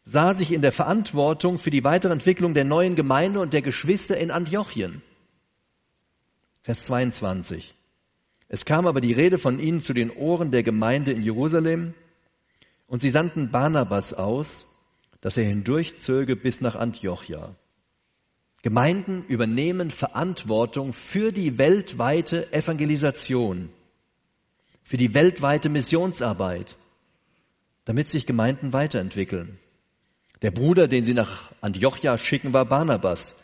sah 0.05 0.33
sich 0.33 0.53
in 0.53 0.63
der 0.63 0.71
Verantwortung 0.71 1.59
für 1.59 1.71
die 1.71 1.83
weitere 1.83 2.13
Entwicklung 2.13 2.55
der 2.55 2.63
neuen 2.63 2.95
Gemeinde 2.95 3.41
und 3.41 3.53
der 3.53 3.63
Geschwister 3.63 4.17
in 4.17 4.31
Antiochien. 4.31 5.03
Vers 6.63 6.85
22. 6.85 7.75
Es 8.47 8.65
kam 8.65 8.87
aber 8.87 9.01
die 9.01 9.13
Rede 9.13 9.39
von 9.39 9.59
ihnen 9.59 9.83
zu 9.83 9.93
den 9.93 10.13
Ohren 10.13 10.53
der 10.53 10.63
Gemeinde 10.63 11.11
in 11.11 11.25
Jerusalem, 11.25 11.95
und 12.87 13.03
sie 13.03 13.11
sandten 13.11 13.51
Barnabas 13.51 14.15
aus, 14.15 14.69
dass 15.21 15.37
er 15.37 15.45
hindurchzöge 15.45 16.37
bis 16.37 16.61
nach 16.61 16.77
Antiochia. 16.77 17.57
Gemeinden 18.63 19.25
übernehmen 19.27 19.91
Verantwortung 19.91 20.93
für 20.93 21.33
die 21.33 21.59
weltweite 21.59 22.53
Evangelisation, 22.53 23.69
für 24.85 24.97
die 24.97 25.13
weltweite 25.13 25.71
Missionsarbeit, 25.71 26.77
damit 27.85 28.11
sich 28.11 28.27
Gemeinden 28.27 28.73
weiterentwickeln. 28.73 29.59
Der 30.43 30.51
Bruder, 30.51 30.89
den 30.89 31.05
sie 31.05 31.15
nach 31.15 31.53
Antiochia 31.61 32.19
schicken, 32.19 32.53
war 32.53 32.65
Barnabas. 32.65 33.43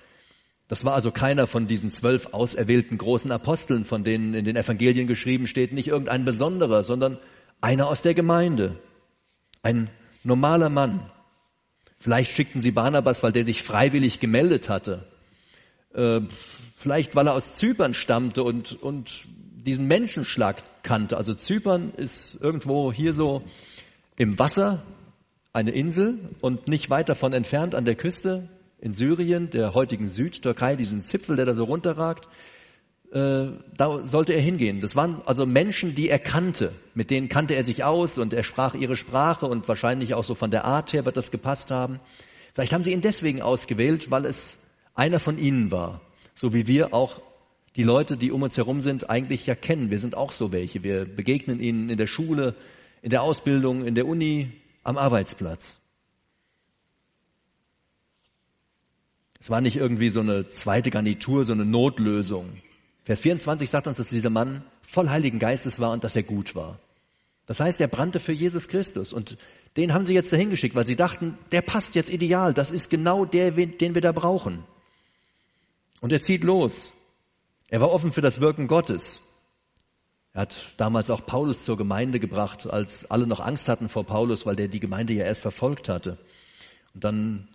Das 0.66 0.84
war 0.84 0.94
also 0.94 1.10
keiner 1.10 1.46
von 1.46 1.66
diesen 1.66 1.90
zwölf 1.90 2.28
auserwählten 2.32 2.98
großen 2.98 3.32
Aposteln, 3.32 3.84
von 3.84 4.04
denen 4.04 4.34
in 4.34 4.44
den 4.44 4.56
Evangelien 4.56 5.06
geschrieben 5.06 5.46
steht, 5.46 5.72
nicht 5.72 5.88
irgendein 5.88 6.24
besonderer, 6.24 6.82
sondern 6.82 7.18
einer 7.60 7.86
aus 7.86 8.02
der 8.02 8.14
Gemeinde. 8.14 8.78
Ein 9.62 9.90
normaler 10.24 10.68
Mann, 10.68 11.10
Vielleicht 12.00 12.32
schickten 12.32 12.62
sie 12.62 12.70
Barnabas, 12.70 13.22
weil 13.22 13.32
der 13.32 13.42
sich 13.42 13.62
freiwillig 13.62 14.20
gemeldet 14.20 14.68
hatte. 14.68 15.04
Äh, 15.92 16.20
vielleicht, 16.74 17.16
weil 17.16 17.26
er 17.26 17.34
aus 17.34 17.54
Zypern 17.54 17.92
stammte 17.92 18.44
und, 18.44 18.80
und 18.80 19.24
diesen 19.66 19.88
Menschenschlag 19.88 20.62
kannte. 20.84 21.16
Also 21.16 21.34
Zypern 21.34 21.92
ist 21.96 22.38
irgendwo 22.40 22.92
hier 22.92 23.12
so 23.12 23.42
im 24.18 24.38
Wasser, 24.38 24.82
eine 25.52 25.70
Insel 25.70 26.18
und 26.40 26.68
nicht 26.68 26.90
weit 26.90 27.08
davon 27.08 27.32
entfernt 27.32 27.74
an 27.74 27.84
der 27.84 27.94
Küste 27.94 28.48
in 28.80 28.92
Syrien, 28.92 29.50
der 29.50 29.74
heutigen 29.74 30.06
Südtürkei, 30.06 30.76
diesen 30.76 31.02
Zipfel, 31.02 31.36
der 31.36 31.46
da 31.46 31.54
so 31.54 31.64
runterragt. 31.64 32.28
Äh, 33.12 33.46
da 33.76 34.04
sollte 34.04 34.34
er 34.34 34.42
hingehen. 34.42 34.80
Das 34.80 34.94
waren 34.94 35.20
also 35.24 35.46
Menschen, 35.46 35.94
die 35.94 36.10
er 36.10 36.18
kannte. 36.18 36.72
Mit 36.94 37.10
denen 37.10 37.28
kannte 37.28 37.54
er 37.54 37.62
sich 37.62 37.84
aus 37.84 38.18
und 38.18 38.32
er 38.32 38.42
sprach 38.42 38.74
ihre 38.74 38.96
Sprache 38.96 39.46
und 39.46 39.66
wahrscheinlich 39.68 40.14
auch 40.14 40.24
so 40.24 40.34
von 40.34 40.50
der 40.50 40.64
Art 40.64 40.92
her 40.92 41.06
wird 41.06 41.16
das 41.16 41.30
gepasst 41.30 41.70
haben. 41.70 42.00
Vielleicht 42.54 42.72
haben 42.72 42.84
sie 42.84 42.92
ihn 42.92 43.00
deswegen 43.00 43.40
ausgewählt, 43.40 44.10
weil 44.10 44.26
es 44.26 44.58
einer 44.94 45.20
von 45.20 45.38
ihnen 45.38 45.70
war. 45.70 46.00
So 46.34 46.52
wie 46.52 46.66
wir 46.66 46.92
auch 46.92 47.22
die 47.76 47.84
Leute, 47.84 48.16
die 48.16 48.32
um 48.32 48.42
uns 48.42 48.56
herum 48.56 48.80
sind, 48.80 49.08
eigentlich 49.08 49.46
ja 49.46 49.54
kennen. 49.54 49.90
Wir 49.90 49.98
sind 49.98 50.16
auch 50.16 50.32
so 50.32 50.52
welche. 50.52 50.82
Wir 50.82 51.04
begegnen 51.04 51.60
ihnen 51.60 51.88
in 51.88 51.98
der 51.98 52.08
Schule, 52.08 52.54
in 53.08 53.10
der 53.10 53.22
Ausbildung, 53.22 53.86
in 53.86 53.94
der 53.94 54.06
Uni, 54.06 54.52
am 54.84 54.98
Arbeitsplatz. 54.98 55.78
Es 59.40 59.48
war 59.48 59.62
nicht 59.62 59.76
irgendwie 59.76 60.10
so 60.10 60.20
eine 60.20 60.50
zweite 60.50 60.90
Garnitur, 60.90 61.46
so 61.46 61.54
eine 61.54 61.64
Notlösung. 61.64 62.60
Vers 63.04 63.22
24 63.22 63.70
sagt 63.70 63.86
uns, 63.86 63.96
dass 63.96 64.10
dieser 64.10 64.28
Mann 64.28 64.62
voll 64.82 65.08
Heiligen 65.08 65.38
Geistes 65.38 65.80
war 65.80 65.92
und 65.92 66.04
dass 66.04 66.16
er 66.16 66.22
gut 66.22 66.54
war. 66.54 66.80
Das 67.46 67.60
heißt, 67.60 67.80
er 67.80 67.88
brannte 67.88 68.20
für 68.20 68.32
Jesus 68.32 68.68
Christus 68.68 69.14
und 69.14 69.38
den 69.78 69.94
haben 69.94 70.04
sie 70.04 70.12
jetzt 70.12 70.30
dahin 70.30 70.50
geschickt, 70.50 70.74
weil 70.74 70.86
sie 70.86 70.94
dachten, 70.94 71.38
der 71.50 71.62
passt 71.62 71.94
jetzt 71.94 72.10
ideal, 72.10 72.52
das 72.52 72.70
ist 72.70 72.90
genau 72.90 73.24
der, 73.24 73.52
den 73.52 73.94
wir 73.94 74.02
da 74.02 74.12
brauchen. 74.12 74.64
Und 76.02 76.12
er 76.12 76.20
zieht 76.20 76.44
los. 76.44 76.92
Er 77.68 77.80
war 77.80 77.90
offen 77.90 78.12
für 78.12 78.20
das 78.20 78.42
Wirken 78.42 78.68
Gottes. 78.68 79.22
Er 80.32 80.42
hat 80.42 80.70
damals 80.76 81.10
auch 81.10 81.24
Paulus 81.26 81.64
zur 81.64 81.76
Gemeinde 81.76 82.20
gebracht, 82.20 82.66
als 82.66 83.10
alle 83.10 83.26
noch 83.26 83.40
Angst 83.40 83.68
hatten 83.68 83.88
vor 83.88 84.04
Paulus, 84.04 84.46
weil 84.46 84.56
der 84.56 84.68
die 84.68 84.80
Gemeinde 84.80 85.12
ja 85.12 85.24
erst 85.24 85.42
verfolgt 85.42 85.88
hatte. 85.88 86.18
Und 86.94 87.04
dann 87.04 87.48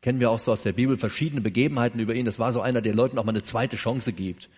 kennen 0.00 0.20
wir 0.20 0.30
auch 0.30 0.38
so 0.38 0.52
aus 0.52 0.62
der 0.62 0.72
Bibel 0.72 0.96
verschiedene 0.96 1.40
Begebenheiten 1.40 2.00
über 2.00 2.14
ihn. 2.14 2.24
Das 2.24 2.38
war 2.38 2.52
so 2.52 2.60
einer, 2.60 2.80
der 2.80 2.94
Leuten 2.94 3.18
auch 3.18 3.24
mal 3.24 3.32
eine 3.32 3.42
zweite 3.42 3.76
Chance 3.76 4.12
gibt. 4.12 4.48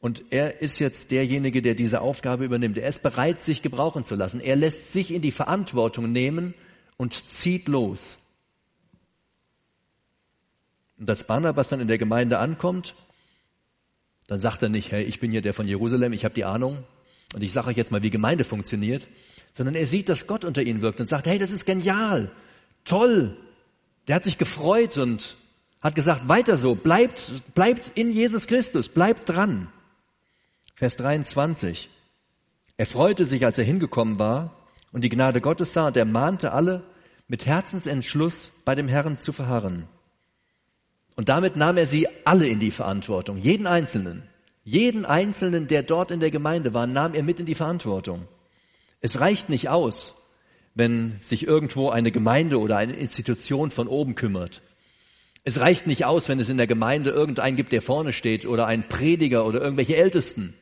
Und 0.00 0.24
er 0.30 0.60
ist 0.60 0.80
jetzt 0.80 1.10
derjenige, 1.10 1.62
der 1.62 1.74
diese 1.74 2.00
Aufgabe 2.00 2.44
übernimmt. 2.44 2.76
Er 2.76 2.88
ist 2.88 3.02
bereit, 3.02 3.40
sich 3.40 3.62
gebrauchen 3.62 4.04
zu 4.04 4.14
lassen. 4.14 4.40
Er 4.40 4.56
lässt 4.56 4.92
sich 4.92 5.12
in 5.12 5.22
die 5.22 5.30
Verantwortung 5.30 6.12
nehmen 6.12 6.54
und 6.96 7.14
zieht 7.32 7.68
los. 7.68 8.18
Und 10.98 11.08
als 11.08 11.26
Barnabas 11.26 11.68
dann 11.68 11.80
in 11.80 11.88
der 11.88 11.98
Gemeinde 11.98 12.38
ankommt, 12.38 12.94
dann 14.26 14.40
sagt 14.40 14.62
er 14.62 14.68
nicht, 14.68 14.90
hey, 14.92 15.04
ich 15.04 15.20
bin 15.20 15.30
hier 15.30 15.42
der 15.42 15.52
von 15.52 15.66
Jerusalem, 15.66 16.12
ich 16.12 16.24
habe 16.24 16.34
die 16.34 16.44
Ahnung 16.44 16.84
und 17.34 17.42
ich 17.42 17.52
sage 17.52 17.68
euch 17.68 17.76
jetzt 17.76 17.92
mal, 17.92 18.02
wie 18.02 18.10
Gemeinde 18.10 18.44
funktioniert, 18.44 19.08
sondern 19.52 19.74
er 19.74 19.86
sieht, 19.86 20.08
dass 20.08 20.26
Gott 20.26 20.44
unter 20.44 20.62
ihnen 20.62 20.82
wirkt 20.82 21.00
und 21.00 21.06
sagt, 21.06 21.26
hey, 21.26 21.38
das 21.38 21.50
ist 21.50 21.66
genial, 21.66 22.30
toll. 22.84 23.36
Der 24.08 24.16
hat 24.16 24.24
sich 24.24 24.38
gefreut 24.38 24.98
und 24.98 25.36
hat 25.80 25.94
gesagt, 25.94 26.28
weiter 26.28 26.56
so, 26.56 26.74
bleibt, 26.74 27.54
bleibt 27.54 27.92
in 27.94 28.10
Jesus 28.10 28.46
Christus, 28.46 28.88
bleibt 28.88 29.28
dran. 29.28 29.68
Vers 30.74 30.96
23. 30.96 31.88
Er 32.76 32.86
freute 32.86 33.24
sich, 33.24 33.44
als 33.44 33.58
er 33.58 33.64
hingekommen 33.64 34.18
war 34.18 34.56
und 34.92 35.02
die 35.02 35.08
Gnade 35.08 35.40
Gottes 35.40 35.72
sah 35.72 35.86
und 35.86 35.96
er 35.96 36.04
mahnte 36.04 36.52
alle, 36.52 36.82
mit 37.28 37.46
Herzensentschluss 37.46 38.50
bei 38.64 38.74
dem 38.74 38.88
Herrn 38.88 39.18
zu 39.18 39.32
verharren. 39.32 39.88
Und 41.16 41.28
damit 41.28 41.56
nahm 41.56 41.76
er 41.76 41.86
sie 41.86 42.08
alle 42.24 42.48
in 42.48 42.58
die 42.58 42.70
Verantwortung, 42.70 43.38
jeden 43.38 43.66
Einzelnen. 43.66 44.24
Jeden 44.64 45.04
Einzelnen, 45.04 45.66
der 45.66 45.82
dort 45.82 46.10
in 46.10 46.20
der 46.20 46.30
Gemeinde 46.30 46.72
war, 46.74 46.86
nahm 46.86 47.14
er 47.14 47.22
mit 47.22 47.38
in 47.38 47.46
die 47.46 47.54
Verantwortung. 47.54 48.26
Es 49.00 49.20
reicht 49.20 49.50
nicht 49.50 49.68
aus, 49.68 50.14
wenn 50.74 51.16
sich 51.20 51.46
irgendwo 51.46 51.90
eine 51.90 52.10
Gemeinde 52.10 52.58
oder 52.58 52.78
eine 52.78 52.94
Institution 52.94 53.70
von 53.70 53.86
oben 53.86 54.14
kümmert. 54.14 54.62
Es 55.44 55.60
reicht 55.60 55.86
nicht 55.86 56.06
aus, 56.06 56.28
wenn 56.30 56.40
es 56.40 56.48
in 56.48 56.56
der 56.56 56.66
Gemeinde 56.66 57.10
irgendeinen 57.10 57.56
gibt, 57.56 57.72
der 57.72 57.82
vorne 57.82 58.14
steht 58.14 58.46
oder 58.46 58.66
ein 58.66 58.88
Prediger 58.88 59.44
oder 59.44 59.60
irgendwelche 59.60 59.96
Ältesten. 59.96 60.54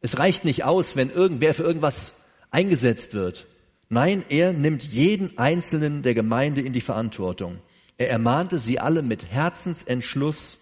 Es 0.00 0.18
reicht 0.18 0.44
nicht 0.44 0.64
aus, 0.64 0.96
wenn 0.96 1.10
irgendwer 1.10 1.54
für 1.54 1.62
irgendwas 1.62 2.14
eingesetzt 2.50 3.14
wird. 3.14 3.46
Nein, 3.88 4.24
er 4.28 4.52
nimmt 4.52 4.82
jeden 4.82 5.38
Einzelnen 5.38 6.02
der 6.02 6.14
Gemeinde 6.14 6.60
in 6.60 6.72
die 6.72 6.80
Verantwortung. 6.80 7.60
Er 7.98 8.10
ermahnte 8.10 8.58
sie 8.58 8.78
alle 8.78 9.02
mit 9.02 9.30
Herzensentschluss 9.30 10.58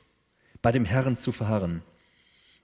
bei 0.62 0.72
dem 0.72 0.84
Herrn 0.84 1.16
zu 1.16 1.32
verharren. 1.32 1.82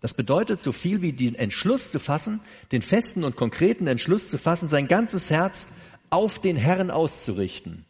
Das 0.01 0.15
bedeutet 0.15 0.63
so 0.63 0.73
viel 0.73 1.03
wie 1.03 1.13
den 1.13 1.35
Entschluss 1.35 1.91
zu 1.91 1.99
fassen, 2.01 2.41
den 2.73 2.81
festen 2.81 3.25
und 3.25 3.37
konkreten 3.37 3.87
Entschluss 3.87 4.29
zu 4.29 4.39
fassen, 4.39 4.69
sein 4.69 4.89
ganzes 4.89 5.31
Herz 5.31 5.69
auf 6.09 6.39
den 6.39 6.57
Herrn 6.57 6.91
auszurichten. 6.91 7.85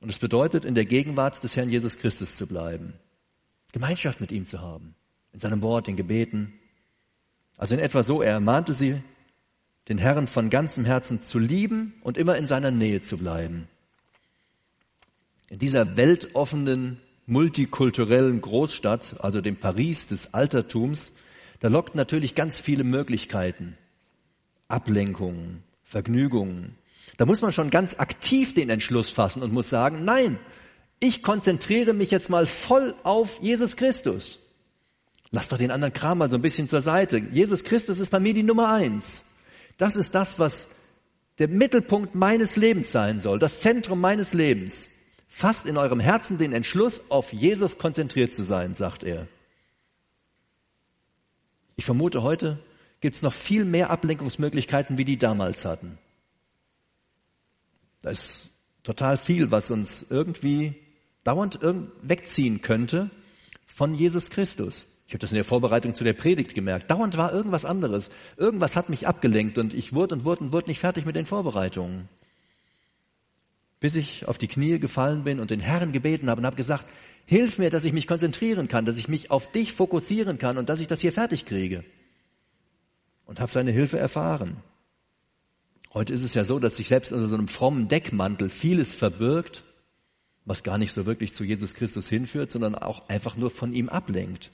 Und 0.00 0.10
es 0.10 0.18
bedeutet, 0.18 0.64
in 0.64 0.74
der 0.74 0.84
Gegenwart 0.84 1.42
des 1.42 1.56
Herrn 1.56 1.70
Jesus 1.70 1.98
Christus 1.98 2.36
zu 2.36 2.46
bleiben, 2.46 2.92
Gemeinschaft 3.72 4.20
mit 4.20 4.32
ihm 4.32 4.46
zu 4.46 4.60
haben, 4.60 4.94
in 5.32 5.40
seinem 5.40 5.62
Wort, 5.62 5.88
in 5.88 5.96
Gebeten. 5.96 6.52
Also 7.56 7.74
in 7.74 7.80
etwa 7.80 8.02
so, 8.02 8.22
er 8.22 8.32
ermahnte 8.32 8.72
sie, 8.72 9.02
den 9.88 9.98
Herrn 9.98 10.26
von 10.26 10.50
ganzem 10.50 10.84
Herzen 10.84 11.22
zu 11.22 11.38
lieben 11.38 11.94
und 12.02 12.18
immer 12.18 12.36
in 12.36 12.46
seiner 12.46 12.70
Nähe 12.70 13.00
zu 13.00 13.16
bleiben. 13.16 13.68
In 15.50 15.58
dieser 15.58 15.96
weltoffenen, 15.96 17.00
multikulturellen 17.26 18.40
Großstadt, 18.40 19.16
also 19.20 19.40
dem 19.40 19.56
Paris 19.56 20.06
des 20.06 20.34
Altertums, 20.34 21.14
da 21.60 21.68
lockt 21.68 21.94
natürlich 21.94 22.34
ganz 22.34 22.58
viele 22.60 22.84
Möglichkeiten. 22.84 23.76
Ablenkungen, 24.68 25.62
Vergnügungen. 25.82 26.76
Da 27.16 27.24
muss 27.24 27.40
man 27.40 27.52
schon 27.52 27.70
ganz 27.70 27.98
aktiv 27.98 28.54
den 28.54 28.68
Entschluss 28.68 29.10
fassen 29.10 29.42
und 29.42 29.52
muss 29.52 29.70
sagen, 29.70 30.04
nein, 30.04 30.38
ich 31.00 31.22
konzentriere 31.22 31.94
mich 31.94 32.10
jetzt 32.10 32.28
mal 32.28 32.46
voll 32.46 32.94
auf 33.02 33.40
Jesus 33.40 33.76
Christus. 33.76 34.38
Lass 35.30 35.48
doch 35.48 35.58
den 35.58 35.70
anderen 35.70 35.92
Kram 35.92 36.18
mal 36.18 36.30
so 36.30 36.36
ein 36.36 36.42
bisschen 36.42 36.68
zur 36.68 36.82
Seite. 36.82 37.18
Jesus 37.18 37.64
Christus 37.64 38.00
ist 38.00 38.10
bei 38.10 38.20
mir 38.20 38.34
die 38.34 38.42
Nummer 38.42 38.70
eins. 38.70 39.36
Das 39.78 39.96
ist 39.96 40.14
das, 40.14 40.38
was 40.38 40.74
der 41.38 41.48
Mittelpunkt 41.48 42.14
meines 42.14 42.56
Lebens 42.56 42.92
sein 42.92 43.20
soll, 43.20 43.38
das 43.38 43.60
Zentrum 43.60 44.00
meines 44.00 44.34
Lebens. 44.34 44.88
Fasst 45.38 45.66
in 45.66 45.76
eurem 45.76 46.00
Herzen 46.00 46.36
den 46.36 46.52
Entschluss, 46.52 47.12
auf 47.12 47.32
Jesus 47.32 47.78
konzentriert 47.78 48.34
zu 48.34 48.42
sein, 48.42 48.74
sagt 48.74 49.04
er. 49.04 49.28
Ich 51.76 51.84
vermute, 51.84 52.24
heute 52.24 52.58
gibt 53.00 53.14
es 53.14 53.22
noch 53.22 53.32
viel 53.32 53.64
mehr 53.64 53.90
Ablenkungsmöglichkeiten, 53.90 54.98
wie 54.98 55.04
die 55.04 55.16
damals 55.16 55.64
hatten. 55.64 55.96
Da 58.02 58.10
ist 58.10 58.48
total 58.82 59.16
viel, 59.16 59.52
was 59.52 59.70
uns 59.70 60.10
irgendwie 60.10 60.74
dauernd 61.22 61.60
wegziehen 62.02 62.60
könnte 62.60 63.08
von 63.64 63.94
Jesus 63.94 64.30
Christus. 64.30 64.86
Ich 65.06 65.12
habe 65.12 65.20
das 65.20 65.30
in 65.30 65.36
der 65.36 65.44
Vorbereitung 65.44 65.94
zu 65.94 66.02
der 66.02 66.14
Predigt 66.14 66.56
gemerkt. 66.56 66.90
Dauernd 66.90 67.16
war 67.16 67.32
irgendwas 67.32 67.64
anderes. 67.64 68.10
Irgendwas 68.38 68.74
hat 68.74 68.88
mich 68.88 69.06
abgelenkt 69.06 69.56
und 69.56 69.72
ich 69.72 69.92
wurde 69.92 70.16
und 70.16 70.24
wurde 70.24 70.42
und 70.42 70.52
wurde 70.52 70.66
nicht 70.66 70.80
fertig 70.80 71.06
mit 71.06 71.14
den 71.14 71.26
Vorbereitungen 71.26 72.08
bis 73.80 73.96
ich 73.96 74.26
auf 74.26 74.38
die 74.38 74.48
Knie 74.48 74.78
gefallen 74.78 75.24
bin 75.24 75.40
und 75.40 75.50
den 75.50 75.60
Herrn 75.60 75.92
gebeten 75.92 76.28
habe 76.30 76.40
und 76.40 76.46
habe 76.46 76.56
gesagt, 76.56 76.86
hilf 77.26 77.58
mir, 77.58 77.70
dass 77.70 77.84
ich 77.84 77.92
mich 77.92 78.06
konzentrieren 78.06 78.68
kann, 78.68 78.84
dass 78.84 78.98
ich 78.98 79.08
mich 79.08 79.30
auf 79.30 79.50
dich 79.50 79.72
fokussieren 79.72 80.38
kann 80.38 80.58
und 80.58 80.68
dass 80.68 80.80
ich 80.80 80.86
das 80.86 81.00
hier 81.00 81.12
fertig 81.12 81.44
kriege. 81.44 81.84
Und 83.26 83.40
habe 83.40 83.52
seine 83.52 83.70
Hilfe 83.70 83.98
erfahren. 83.98 84.56
Heute 85.92 86.12
ist 86.12 86.22
es 86.22 86.34
ja 86.34 86.44
so, 86.44 86.58
dass 86.58 86.76
sich 86.76 86.88
selbst 86.88 87.12
unter 87.12 87.28
so 87.28 87.34
einem 87.34 87.48
frommen 87.48 87.88
Deckmantel 87.88 88.48
vieles 88.48 88.94
verbirgt, 88.94 89.64
was 90.44 90.62
gar 90.62 90.78
nicht 90.78 90.92
so 90.92 91.06
wirklich 91.06 91.34
zu 91.34 91.44
Jesus 91.44 91.74
Christus 91.74 92.08
hinführt, 92.08 92.50
sondern 92.50 92.74
auch 92.74 93.08
einfach 93.08 93.36
nur 93.36 93.50
von 93.50 93.72
ihm 93.74 93.88
ablenkt. 93.88 94.50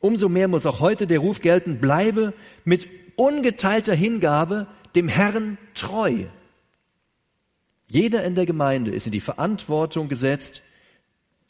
Umso 0.00 0.28
mehr 0.28 0.48
muss 0.48 0.66
auch 0.66 0.80
heute 0.80 1.06
der 1.06 1.18
Ruf 1.18 1.40
gelten, 1.40 1.80
bleibe 1.80 2.34
mit 2.64 2.88
ungeteilter 3.16 3.94
Hingabe 3.94 4.66
dem 4.94 5.08
Herrn 5.08 5.56
treu. 5.74 6.26
Jeder 7.94 8.24
in 8.24 8.34
der 8.34 8.44
Gemeinde 8.44 8.90
ist 8.90 9.06
in 9.06 9.12
die 9.12 9.20
Verantwortung 9.20 10.08
gesetzt, 10.08 10.62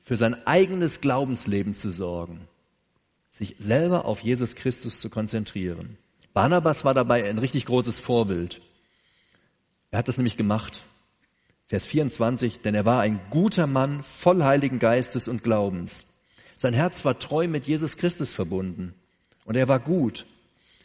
für 0.02 0.14
sein 0.14 0.46
eigenes 0.46 1.00
Glaubensleben 1.00 1.72
zu 1.72 1.88
sorgen, 1.88 2.46
sich 3.30 3.56
selber 3.58 4.04
auf 4.04 4.20
Jesus 4.20 4.54
Christus 4.54 5.00
zu 5.00 5.08
konzentrieren. 5.08 5.96
Barnabas 6.34 6.84
war 6.84 6.92
dabei 6.92 7.26
ein 7.26 7.38
richtig 7.38 7.64
großes 7.64 7.98
Vorbild. 7.98 8.60
Er 9.90 10.00
hat 10.00 10.08
das 10.08 10.18
nämlich 10.18 10.36
gemacht. 10.36 10.82
Vers 11.66 11.86
24, 11.86 12.60
denn 12.60 12.74
er 12.74 12.84
war 12.84 13.00
ein 13.00 13.22
guter 13.30 13.66
Mann, 13.66 14.02
voll 14.02 14.44
Heiligen 14.44 14.78
Geistes 14.78 15.28
und 15.28 15.42
Glaubens. 15.42 16.08
Sein 16.58 16.74
Herz 16.74 17.06
war 17.06 17.18
treu 17.18 17.48
mit 17.48 17.64
Jesus 17.64 17.96
Christus 17.96 18.34
verbunden. 18.34 18.92
Und 19.46 19.56
er 19.56 19.68
war 19.68 19.80
gut 19.80 20.26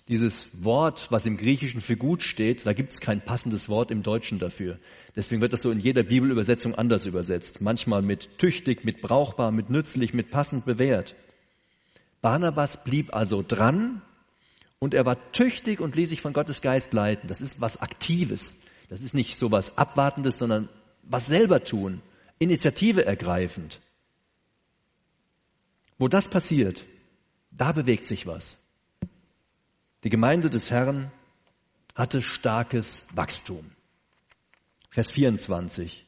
dieses 0.09 0.63
Wort, 0.63 1.11
was 1.11 1.27
im 1.27 1.37
Griechischen 1.37 1.81
für 1.81 1.95
gut 1.95 2.23
steht, 2.23 2.65
da 2.65 2.73
gibt 2.73 2.93
es 2.93 2.99
kein 2.99 3.21
passendes 3.21 3.69
Wort 3.69 3.91
im 3.91 4.01
Deutschen 4.01 4.39
dafür. 4.39 4.79
Deswegen 5.15 5.39
wird 5.39 5.53
das 5.53 5.61
so 5.61 5.69
in 5.69 5.79
jeder 5.79 6.01
Bibelübersetzung 6.01 6.73
anders 6.73 7.05
übersetzt. 7.05 7.61
Manchmal 7.61 8.01
mit 8.01 8.39
tüchtig, 8.39 8.83
mit 8.83 9.01
brauchbar, 9.01 9.51
mit 9.51 9.69
nützlich, 9.69 10.15
mit 10.15 10.31
passend 10.31 10.65
bewährt. 10.65 11.15
Barnabas 12.21 12.83
blieb 12.83 13.13
also 13.13 13.43
dran 13.47 14.01
und 14.79 14.95
er 14.95 15.05
war 15.05 15.31
tüchtig 15.31 15.79
und 15.79 15.95
ließ 15.95 16.09
sich 16.09 16.21
von 16.21 16.33
Gottes 16.33 16.61
Geist 16.61 16.91
leiten. 16.91 17.27
Das 17.27 17.39
ist 17.39 17.61
was 17.61 17.77
Aktives. 17.77 18.57
Das 18.89 19.01
ist 19.01 19.13
nicht 19.13 19.37
so 19.37 19.51
was 19.51 19.77
Abwartendes, 19.77 20.39
sondern 20.39 20.69
was 21.03 21.27
selber 21.27 21.63
tun. 21.63 22.01
Initiative 22.39 23.05
ergreifend. 23.05 23.79
Wo 25.99 26.07
das 26.07 26.29
passiert, 26.29 26.85
da 27.51 27.73
bewegt 27.73 28.07
sich 28.07 28.25
was. 28.25 28.57
Die 30.03 30.09
Gemeinde 30.09 30.49
des 30.49 30.71
Herrn 30.71 31.11
hatte 31.95 32.21
starkes 32.21 33.05
Wachstum. 33.13 33.71
Vers 34.89 35.11
24 35.11 36.05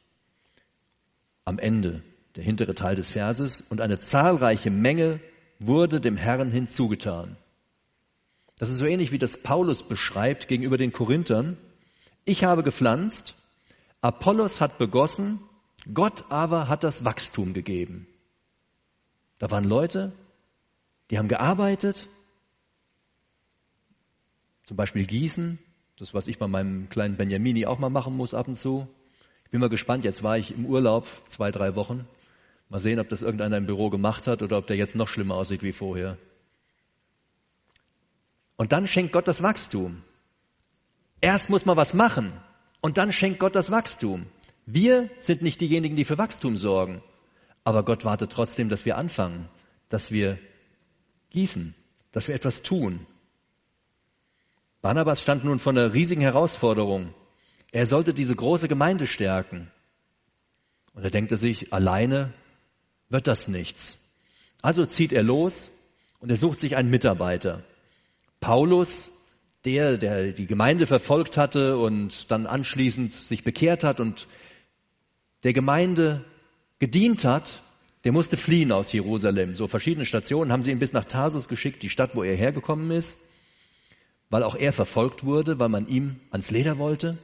am 1.44 1.58
Ende, 1.58 2.02
der 2.36 2.44
hintere 2.44 2.74
Teil 2.74 2.94
des 2.94 3.10
Verses, 3.10 3.60
und 3.60 3.80
eine 3.80 3.98
zahlreiche 3.98 4.70
Menge 4.70 5.20
wurde 5.58 6.00
dem 6.00 6.16
Herrn 6.16 6.50
hinzugetan. 6.50 7.36
Das 8.58 8.70
ist 8.70 8.78
so 8.78 8.86
ähnlich 8.86 9.12
wie 9.12 9.18
das 9.18 9.42
Paulus 9.42 9.82
beschreibt 9.82 10.48
gegenüber 10.48 10.78
den 10.78 10.92
Korinthern. 10.92 11.58
Ich 12.24 12.44
habe 12.44 12.62
gepflanzt, 12.62 13.34
Apollos 14.00 14.60
hat 14.60 14.78
begossen, 14.78 15.40
Gott 15.92 16.30
aber 16.30 16.68
hat 16.68 16.84
das 16.84 17.04
Wachstum 17.04 17.54
gegeben. 17.54 18.06
Da 19.38 19.50
waren 19.50 19.64
Leute, 19.64 20.12
die 21.10 21.18
haben 21.18 21.28
gearbeitet, 21.28 22.08
zum 24.64 24.76
Beispiel 24.76 25.06
Gießen, 25.06 25.58
das 25.98 26.14
was 26.14 26.26
ich 26.26 26.38
bei 26.38 26.48
meinem 26.48 26.88
kleinen 26.88 27.16
Benjamini 27.16 27.66
auch 27.66 27.78
mal 27.78 27.90
machen 27.90 28.16
muss 28.16 28.34
ab 28.34 28.48
und 28.48 28.56
zu. 28.56 28.88
Ich 29.44 29.50
bin 29.50 29.60
mal 29.60 29.68
gespannt, 29.68 30.04
jetzt 30.04 30.22
war 30.22 30.38
ich 30.38 30.54
im 30.54 30.66
Urlaub 30.66 31.06
zwei, 31.28 31.50
drei 31.50 31.74
Wochen. 31.76 32.06
Mal 32.68 32.78
sehen, 32.78 32.98
ob 32.98 33.08
das 33.08 33.22
irgendeiner 33.22 33.58
im 33.58 33.66
Büro 33.66 33.90
gemacht 33.90 34.26
hat 34.26 34.42
oder 34.42 34.58
ob 34.58 34.66
der 34.66 34.76
jetzt 34.76 34.94
noch 34.94 35.08
schlimmer 35.08 35.34
aussieht 35.34 35.62
wie 35.62 35.72
vorher. 35.72 36.16
Und 38.56 38.72
dann 38.72 38.86
schenkt 38.86 39.12
Gott 39.12 39.28
das 39.28 39.42
Wachstum. 39.42 40.02
Erst 41.20 41.50
muss 41.50 41.66
man 41.66 41.76
was 41.76 41.94
machen 41.94 42.32
und 42.80 42.96
dann 42.96 43.12
schenkt 43.12 43.40
Gott 43.40 43.54
das 43.54 43.70
Wachstum. 43.70 44.26
Wir 44.66 45.10
sind 45.18 45.42
nicht 45.42 45.60
diejenigen, 45.60 45.96
die 45.96 46.04
für 46.04 46.18
Wachstum 46.18 46.56
sorgen, 46.56 47.02
aber 47.64 47.84
Gott 47.84 48.04
wartet 48.04 48.32
trotzdem, 48.32 48.68
dass 48.68 48.84
wir 48.84 48.96
anfangen, 48.96 49.48
dass 49.88 50.10
wir 50.10 50.38
gießen, 51.30 51.74
dass 52.10 52.28
wir 52.28 52.34
etwas 52.34 52.62
tun. 52.62 53.06
Barnabas 54.82 55.22
stand 55.22 55.44
nun 55.44 55.60
vor 55.60 55.72
einer 55.72 55.94
riesigen 55.94 56.22
Herausforderung. 56.22 57.14
Er 57.70 57.86
sollte 57.86 58.12
diese 58.12 58.34
große 58.34 58.66
Gemeinde 58.66 59.06
stärken. 59.06 59.70
Und 60.92 61.04
er 61.04 61.10
denkt 61.10 61.36
sich, 61.38 61.72
alleine 61.72 62.34
wird 63.08 63.28
das 63.28 63.46
nichts. 63.46 63.98
Also 64.60 64.84
zieht 64.84 65.12
er 65.12 65.22
los 65.22 65.70
und 66.18 66.30
er 66.30 66.36
sucht 66.36 66.60
sich 66.60 66.76
einen 66.76 66.90
Mitarbeiter. 66.90 67.62
Paulus, 68.40 69.08
der, 69.64 69.98
der 69.98 70.32
die 70.32 70.46
Gemeinde 70.46 70.86
verfolgt 70.86 71.36
hatte 71.36 71.78
und 71.78 72.32
dann 72.32 72.46
anschließend 72.46 73.12
sich 73.12 73.44
bekehrt 73.44 73.84
hat 73.84 74.00
und 74.00 74.26
der 75.44 75.52
Gemeinde 75.52 76.24
gedient 76.80 77.24
hat, 77.24 77.62
der 78.02 78.10
musste 78.10 78.36
fliehen 78.36 78.72
aus 78.72 78.92
Jerusalem. 78.92 79.54
So 79.54 79.68
verschiedene 79.68 80.06
Stationen 80.06 80.50
haben 80.50 80.64
sie 80.64 80.72
ihn 80.72 80.80
bis 80.80 80.92
nach 80.92 81.04
Tarsus 81.04 81.46
geschickt, 81.46 81.84
die 81.84 81.90
Stadt, 81.90 82.16
wo 82.16 82.24
er 82.24 82.34
hergekommen 82.34 82.90
ist, 82.90 83.20
weil 84.32 84.44
auch 84.44 84.56
er 84.56 84.72
verfolgt 84.72 85.24
wurde, 85.24 85.60
weil 85.60 85.68
man 85.68 85.86
ihm 85.86 86.16
ans 86.30 86.50
Leder 86.50 86.78
wollte. 86.78 87.18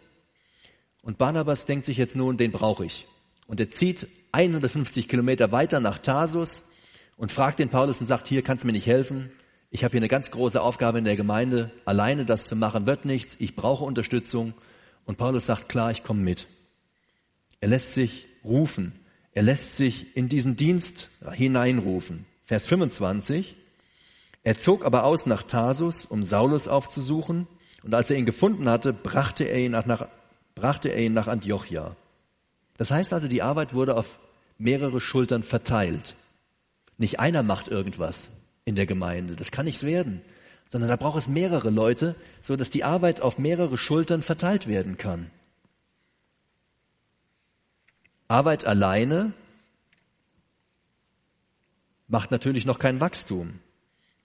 Und 1.01 1.16
Barnabas 1.16 1.64
denkt 1.64 1.87
sich 1.87 1.97
jetzt 1.97 2.14
nun, 2.14 2.37
den 2.37 2.53
brauche 2.53 2.85
ich. 2.85 3.07
Und 3.47 3.61
er 3.61 3.71
zieht 3.71 4.07
150 4.33 5.09
Kilometer 5.09 5.51
weiter 5.51 5.81
nach 5.81 5.99
Tarsus 6.01 6.71
und 7.16 7.33
fragt 7.33 7.61
den 7.61 7.71
Paulus 7.71 7.99
und 8.03 8.07
sagt, 8.07 8.29
hier 8.29 8.42
kannst 8.42 8.64
du 8.64 8.66
mir 8.66 8.75
nicht 8.75 8.87
helfen. 8.87 9.31
Ich 9.71 9.85
habe 9.85 9.92
hier 9.92 10.01
eine 10.01 10.09
ganz 10.09 10.31
große 10.31 10.61
Aufgabe 10.61 10.99
in 10.99 11.07
der 11.07 11.16
Gemeinde. 11.16 11.71
Alleine 11.87 12.27
das 12.27 12.44
zu 12.44 12.57
machen 12.57 12.87
wird 12.87 13.07
nichts. 13.07 13.37
Ich 13.38 13.57
brauche 13.57 13.85
Unterstützung. 13.85 14.53
Und 15.07 15.16
Paulus 15.16 15.47
sagt, 15.47 15.71
klar, 15.71 15.90
ich 15.90 16.05
komme 16.05 16.21
mit. 16.21 16.47
Er 17.61 17.68
lässt 17.68 17.94
sich 17.94 18.27
rufen. 18.44 18.92
Er 19.33 19.44
lässt 19.44 19.79
sich 19.79 20.14
in 20.14 20.29
diesen 20.29 20.57
Dienst 20.57 21.09
hineinrufen. 21.33 22.27
Vers 22.44 22.66
25. 22.66 23.57
Er 24.42 24.59
zog 24.59 24.85
aber 24.85 25.05
aus 25.05 25.27
nach 25.27 25.42
Tarsus, 25.42 26.07
um 26.07 26.24
Saulus 26.24 26.68
aufzusuchen. 26.68 27.46
Und 27.83 27.94
als 27.94 28.11
er 28.11 28.16
ihn 28.16 28.27
gefunden 28.27 28.68
hatte, 28.68 28.92
brachte 28.92 29.44
er 29.44 29.59
ihn 29.59 29.72
nach, 29.72 30.09
brachte 30.55 30.90
er 30.90 31.01
ihn 31.03 31.14
nach 31.14 31.29
Antiochia. 31.29 31.96
Das 32.77 32.90
heißt 32.90 33.12
also, 33.12 33.29
die 33.29 33.42
Arbeit 33.42 33.74
wurde 33.74 33.96
auf 33.96 34.18
mehrere 34.57 35.01
Schultern 35.01 35.42
verteilt. 35.42 36.16
Nicht 36.96 37.20
einer 37.20 37.42
macht 37.42 37.68
irgendwas 37.68 38.29
in 38.64 38.74
der 38.74 38.87
Gemeinde. 38.87 39.37
Das 39.37 39.51
kann 39.51 39.64
nichts 39.64 39.85
werden. 39.85 40.22
Sondern 40.66 40.90
da 40.90 40.96
braucht 40.96 41.18
es 41.18 41.29
mehrere 41.29 41.70
Leute, 41.70 42.14
so 42.40 42.57
dass 42.57 42.70
die 42.70 42.85
Arbeit 42.85 43.20
auf 43.22 43.38
mehrere 43.38 43.79
Schultern 43.79 44.22
verteilt 44.22 44.66
werden 44.66 44.98
kann. 44.98 45.31
Arbeit 48.27 48.66
alleine 48.66 49.33
macht 52.09 52.31
natürlich 52.31 52.66
noch 52.66 52.79
kein 52.79 53.01
Wachstum. 53.01 53.61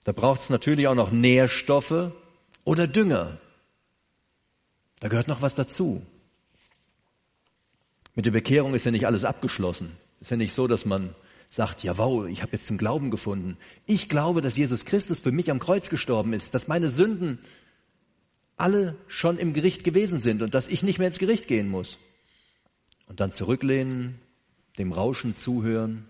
Da 0.04 0.12
braucht 0.12 0.42
es 0.42 0.50
natürlich 0.50 0.86
auch 0.86 0.94
noch 0.94 1.10
Nährstoffe 1.10 2.12
oder 2.64 2.86
Dünger. 2.86 3.38
Da 5.00 5.08
gehört 5.08 5.28
noch 5.28 5.42
was 5.42 5.54
dazu. 5.54 6.04
Mit 8.14 8.26
der 8.26 8.30
Bekehrung 8.30 8.74
ist 8.74 8.84
ja 8.84 8.90
nicht 8.90 9.06
alles 9.06 9.24
abgeschlossen. 9.24 9.96
Ist 10.20 10.30
ja 10.30 10.36
nicht 10.36 10.52
so, 10.52 10.66
dass 10.66 10.84
man 10.84 11.14
sagt, 11.48 11.82
ja 11.82 11.98
wow, 11.98 12.26
ich 12.26 12.42
habe 12.42 12.52
jetzt 12.52 12.66
zum 12.66 12.78
Glauben 12.78 13.10
gefunden. 13.10 13.56
Ich 13.86 14.08
glaube, 14.08 14.40
dass 14.40 14.56
Jesus 14.56 14.84
Christus 14.84 15.20
für 15.20 15.32
mich 15.32 15.50
am 15.50 15.58
Kreuz 15.58 15.88
gestorben 15.90 16.32
ist, 16.32 16.54
dass 16.54 16.68
meine 16.68 16.90
Sünden 16.90 17.38
alle 18.56 18.96
schon 19.08 19.38
im 19.38 19.52
Gericht 19.52 19.84
gewesen 19.84 20.18
sind 20.18 20.42
und 20.42 20.54
dass 20.54 20.68
ich 20.68 20.82
nicht 20.82 20.98
mehr 20.98 21.08
ins 21.08 21.18
Gericht 21.18 21.48
gehen 21.48 21.68
muss. 21.68 21.98
Und 23.06 23.20
dann 23.20 23.32
zurücklehnen, 23.32 24.20
dem 24.78 24.92
Rauschen 24.92 25.34
zuhören 25.34 26.08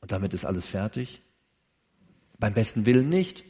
und 0.00 0.12
damit 0.12 0.32
ist 0.32 0.44
alles 0.44 0.66
fertig. 0.66 1.20
Beim 2.38 2.54
besten 2.54 2.86
Willen 2.86 3.08
nicht. 3.08 3.44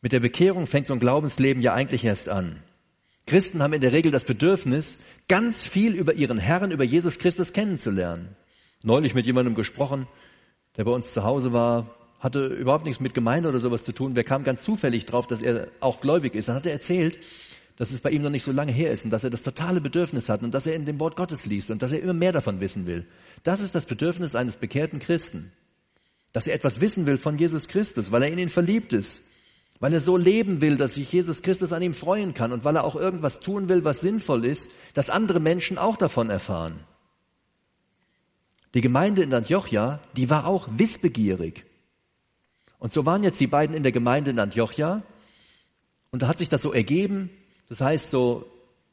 Mit 0.00 0.12
der 0.12 0.20
Bekehrung 0.20 0.66
fängt 0.66 0.86
so 0.86 0.94
ein 0.94 1.00
Glaubensleben 1.00 1.62
ja 1.62 1.72
eigentlich 1.72 2.04
erst 2.04 2.28
an. 2.28 2.62
Christen 3.26 3.62
haben 3.62 3.74
in 3.74 3.80
der 3.80 3.92
Regel 3.92 4.10
das 4.10 4.24
Bedürfnis, 4.24 5.00
ganz 5.28 5.66
viel 5.66 5.94
über 5.94 6.14
ihren 6.14 6.38
Herrn, 6.38 6.70
über 6.70 6.84
Jesus 6.84 7.18
Christus 7.18 7.52
kennenzulernen. 7.52 8.36
Neulich 8.82 9.14
mit 9.14 9.26
jemandem 9.26 9.54
gesprochen, 9.54 10.06
der 10.76 10.84
bei 10.84 10.92
uns 10.92 11.12
zu 11.12 11.24
Hause 11.24 11.52
war, 11.52 11.94
hatte 12.20 12.46
überhaupt 12.46 12.84
nichts 12.84 13.00
mit 13.00 13.14
Gemeinde 13.14 13.48
oder 13.48 13.60
sowas 13.60 13.84
zu 13.84 13.92
tun. 13.92 14.16
Wir 14.16 14.24
kamen 14.24 14.44
ganz 14.44 14.62
zufällig 14.62 15.06
drauf, 15.06 15.26
dass 15.26 15.42
er 15.42 15.68
auch 15.80 16.00
gläubig 16.00 16.34
ist. 16.34 16.48
Dann 16.48 16.56
hat 16.56 16.66
er 16.66 16.72
erzählt, 16.72 17.18
dass 17.76 17.92
es 17.92 18.00
bei 18.00 18.10
ihm 18.10 18.22
noch 18.22 18.30
nicht 18.30 18.42
so 18.42 18.50
lange 18.50 18.72
her 18.72 18.90
ist 18.90 19.04
und 19.04 19.10
dass 19.10 19.24
er 19.24 19.30
das 19.30 19.42
totale 19.42 19.80
Bedürfnis 19.80 20.28
hat 20.28 20.42
und 20.42 20.52
dass 20.52 20.66
er 20.66 20.74
in 20.74 20.84
dem 20.84 20.98
Wort 20.98 21.16
Gottes 21.16 21.46
liest 21.46 21.70
und 21.70 21.82
dass 21.82 21.92
er 21.92 22.00
immer 22.00 22.14
mehr 22.14 22.32
davon 22.32 22.60
wissen 22.60 22.86
will. 22.86 23.06
Das 23.44 23.60
ist 23.60 23.74
das 23.74 23.86
Bedürfnis 23.86 24.34
eines 24.34 24.56
bekehrten 24.56 24.98
Christen. 24.98 25.52
Dass 26.32 26.46
er 26.46 26.54
etwas 26.54 26.80
wissen 26.80 27.06
will 27.06 27.18
von 27.18 27.38
Jesus 27.38 27.68
Christus, 27.68 28.12
weil 28.12 28.22
er 28.22 28.32
in 28.32 28.38
ihn 28.38 28.48
verliebt 28.48 28.92
ist, 28.92 29.22
weil 29.80 29.92
er 29.92 30.00
so 30.00 30.16
leben 30.16 30.60
will, 30.60 30.76
dass 30.76 30.94
sich 30.94 31.10
Jesus 31.12 31.42
Christus 31.42 31.72
an 31.72 31.82
ihm 31.82 31.94
freuen 31.94 32.34
kann 32.34 32.52
und 32.52 32.64
weil 32.64 32.76
er 32.76 32.84
auch 32.84 32.96
irgendwas 32.96 33.40
tun 33.40 33.68
will, 33.68 33.84
was 33.84 34.00
sinnvoll 34.00 34.44
ist, 34.44 34.70
dass 34.94 35.10
andere 35.10 35.40
Menschen 35.40 35.78
auch 35.78 35.96
davon 35.96 36.30
erfahren. 36.30 36.80
Die 38.74 38.80
Gemeinde 38.80 39.22
in 39.22 39.32
Antiochia, 39.32 40.00
die 40.16 40.28
war 40.28 40.46
auch 40.46 40.68
wissbegierig. 40.72 41.64
Und 42.78 42.92
so 42.92 43.06
waren 43.06 43.24
jetzt 43.24 43.40
die 43.40 43.46
beiden 43.46 43.74
in 43.74 43.82
der 43.82 43.92
Gemeinde 43.92 44.30
in 44.30 44.38
Antiochia 44.38 45.02
und 46.10 46.22
da 46.22 46.28
hat 46.28 46.38
sich 46.38 46.48
das 46.48 46.62
so 46.62 46.72
ergeben. 46.72 47.30
Das 47.68 47.80
heißt 47.80 48.10
so, 48.10 48.46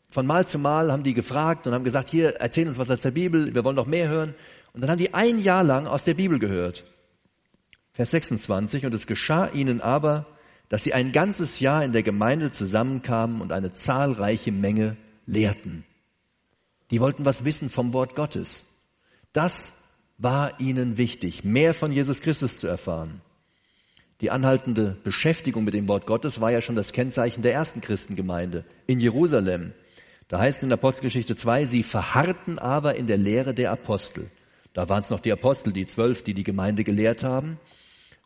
von 0.09 0.25
Mal 0.25 0.47
zu 0.47 0.59
Mal 0.59 0.91
haben 0.91 1.03
die 1.03 1.13
gefragt 1.13 1.67
und 1.67 1.73
haben 1.73 1.83
gesagt, 1.83 2.09
hier, 2.09 2.35
erzähl 2.37 2.67
uns 2.67 2.77
was 2.77 2.91
aus 2.91 2.99
der 3.01 3.11
Bibel, 3.11 3.53
wir 3.53 3.63
wollen 3.63 3.75
noch 3.75 3.85
mehr 3.85 4.07
hören. 4.07 4.33
Und 4.73 4.81
dann 4.81 4.89
haben 4.89 4.97
die 4.97 5.13
ein 5.13 5.39
Jahr 5.39 5.63
lang 5.63 5.87
aus 5.87 6.03
der 6.03 6.13
Bibel 6.13 6.39
gehört. 6.39 6.83
Vers 7.95 8.11
26, 8.11 8.85
und 8.85 8.93
es 8.93 9.07
geschah 9.07 9.47
ihnen 9.47 9.79
aber, 9.79 10.25
dass 10.67 10.83
sie 10.83 10.93
ein 10.93 11.13
ganzes 11.13 11.61
Jahr 11.61 11.81
in 11.85 11.93
der 11.93 12.03
Gemeinde 12.03 12.51
zusammenkamen 12.51 13.39
und 13.39 13.53
eine 13.53 13.71
zahlreiche 13.71 14.51
Menge 14.51 14.97
lehrten. 15.25 15.85
Die 16.91 16.99
wollten 16.99 17.23
was 17.23 17.45
wissen 17.45 17.69
vom 17.69 17.93
Wort 17.93 18.13
Gottes. 18.13 18.65
Das 19.31 19.81
war 20.17 20.59
ihnen 20.59 20.97
wichtig, 20.97 21.45
mehr 21.45 21.73
von 21.73 21.93
Jesus 21.93 22.19
Christus 22.19 22.59
zu 22.59 22.67
erfahren. 22.67 23.21
Die 24.19 24.29
anhaltende 24.29 24.97
Beschäftigung 25.05 25.63
mit 25.63 25.73
dem 25.73 25.87
Wort 25.87 26.05
Gottes 26.05 26.41
war 26.41 26.51
ja 26.51 26.59
schon 26.59 26.75
das 26.75 26.91
Kennzeichen 26.91 27.43
der 27.43 27.53
ersten 27.53 27.79
Christengemeinde 27.79 28.65
in 28.87 28.99
Jerusalem. 28.99 29.71
Da 30.27 30.39
heißt 30.39 30.57
es 30.57 30.63
in 30.63 30.73
Apostelgeschichte 30.73 31.37
2, 31.37 31.65
sie 31.65 31.83
verharrten 31.83 32.59
aber 32.59 32.95
in 32.95 33.07
der 33.07 33.17
Lehre 33.17 33.53
der 33.53 33.71
Apostel. 33.71 34.29
Da 34.73 34.89
waren 34.89 35.03
es 35.03 35.09
noch 35.09 35.21
die 35.21 35.31
Apostel, 35.31 35.71
die 35.71 35.85
zwölf, 35.85 36.23
die 36.23 36.33
die 36.33 36.43
Gemeinde 36.43 36.83
gelehrt 36.83 37.23
haben. 37.23 37.57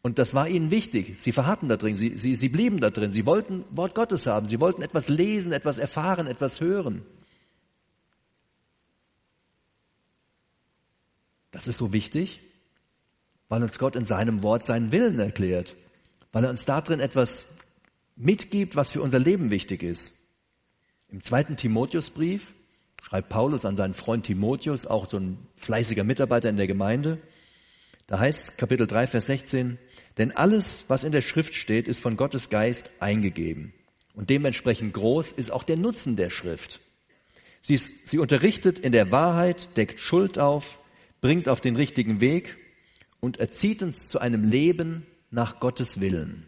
Und 0.01 0.17
das 0.17 0.33
war 0.33 0.47
ihnen 0.47 0.71
wichtig. 0.71 1.19
Sie 1.19 1.31
verharrten 1.31 1.67
da 1.67 1.75
drin, 1.75 1.95
sie, 1.95 2.15
sie, 2.15 2.35
sie 2.35 2.49
blieben 2.49 2.79
da 2.79 2.89
drin. 2.89 3.11
Sie 3.11 3.25
wollten 3.25 3.65
Wort 3.69 3.95
Gottes 3.95 4.27
haben, 4.27 4.47
sie 4.47 4.61
wollten 4.61 4.81
etwas 4.81 5.09
lesen, 5.09 5.51
etwas 5.51 5.77
erfahren, 5.77 6.27
etwas 6.27 6.61
hören. 6.61 7.05
Das 11.51 11.67
ist 11.67 11.77
so 11.77 11.91
wichtig, 11.91 12.39
weil 13.49 13.63
uns 13.63 13.79
Gott 13.79 13.95
in 13.95 14.05
seinem 14.05 14.43
Wort 14.43 14.65
seinen 14.65 14.91
Willen 14.91 15.19
erklärt, 15.19 15.75
weil 16.31 16.45
er 16.45 16.49
uns 16.49 16.63
da 16.63 16.79
drin 16.79 17.01
etwas 17.01 17.55
mitgibt, 18.15 18.75
was 18.75 18.91
für 18.91 19.01
unser 19.01 19.19
Leben 19.19 19.51
wichtig 19.51 19.83
ist. 19.83 20.17
Im 21.09 21.21
zweiten 21.21 21.57
Timotheusbrief 21.57 22.53
schreibt 23.01 23.29
Paulus 23.29 23.65
an 23.65 23.75
seinen 23.75 23.95
Freund 23.95 24.25
Timotheus, 24.25 24.85
auch 24.85 25.09
so 25.09 25.17
ein 25.17 25.39
fleißiger 25.55 26.03
Mitarbeiter 26.03 26.49
in 26.49 26.57
der 26.57 26.67
Gemeinde, 26.67 27.19
da 28.09 28.19
heißt 28.19 28.57
Kapitel 28.57 28.87
3, 28.87 29.05
Vers 29.05 29.27
16, 29.27 29.77
denn 30.19 30.31
alles, 30.31 30.85
was 30.89 31.03
in 31.03 31.13
der 31.13 31.21
Schrift 31.21 31.55
steht, 31.55 31.87
ist 31.87 32.01
von 32.01 32.17
Gottes 32.17 32.49
Geist 32.49 32.89
eingegeben. 32.99 33.73
Und 34.13 34.29
dementsprechend 34.29 34.93
groß 34.93 35.31
ist 35.31 35.49
auch 35.49 35.63
der 35.63 35.77
Nutzen 35.77 36.17
der 36.17 36.29
Schrift. 36.29 36.81
Sie, 37.61 37.73
ist, 37.73 37.89
sie 38.07 38.19
unterrichtet 38.19 38.79
in 38.79 38.91
der 38.91 39.11
Wahrheit, 39.11 39.77
deckt 39.77 40.01
Schuld 40.01 40.37
auf, 40.37 40.79
bringt 41.21 41.47
auf 41.47 41.61
den 41.61 41.77
richtigen 41.77 42.19
Weg 42.19 42.57
und 43.21 43.37
erzieht 43.37 43.81
uns 43.81 44.07
zu 44.07 44.19
einem 44.19 44.43
Leben 44.43 45.05
nach 45.31 45.61
Gottes 45.61 46.01
Willen. 46.01 46.45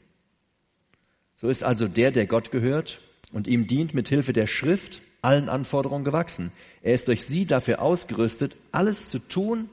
So 1.35 1.47
ist 1.47 1.63
also 1.63 1.87
der, 1.87 2.11
der 2.11 2.27
Gott 2.27 2.51
gehört 2.51 2.99
und 3.31 3.47
ihm 3.47 3.67
dient 3.67 3.93
mit 3.93 4.09
Hilfe 4.09 4.33
der 4.33 4.47
Schrift, 4.47 5.01
allen 5.21 5.47
Anforderungen 5.47 6.03
gewachsen. 6.03 6.51
Er 6.81 6.93
ist 6.93 7.07
durch 7.07 7.23
sie 7.23 7.45
dafür 7.45 7.81
ausgerüstet, 7.81 8.57
alles 8.73 9.07
zu 9.07 9.19
tun, 9.19 9.69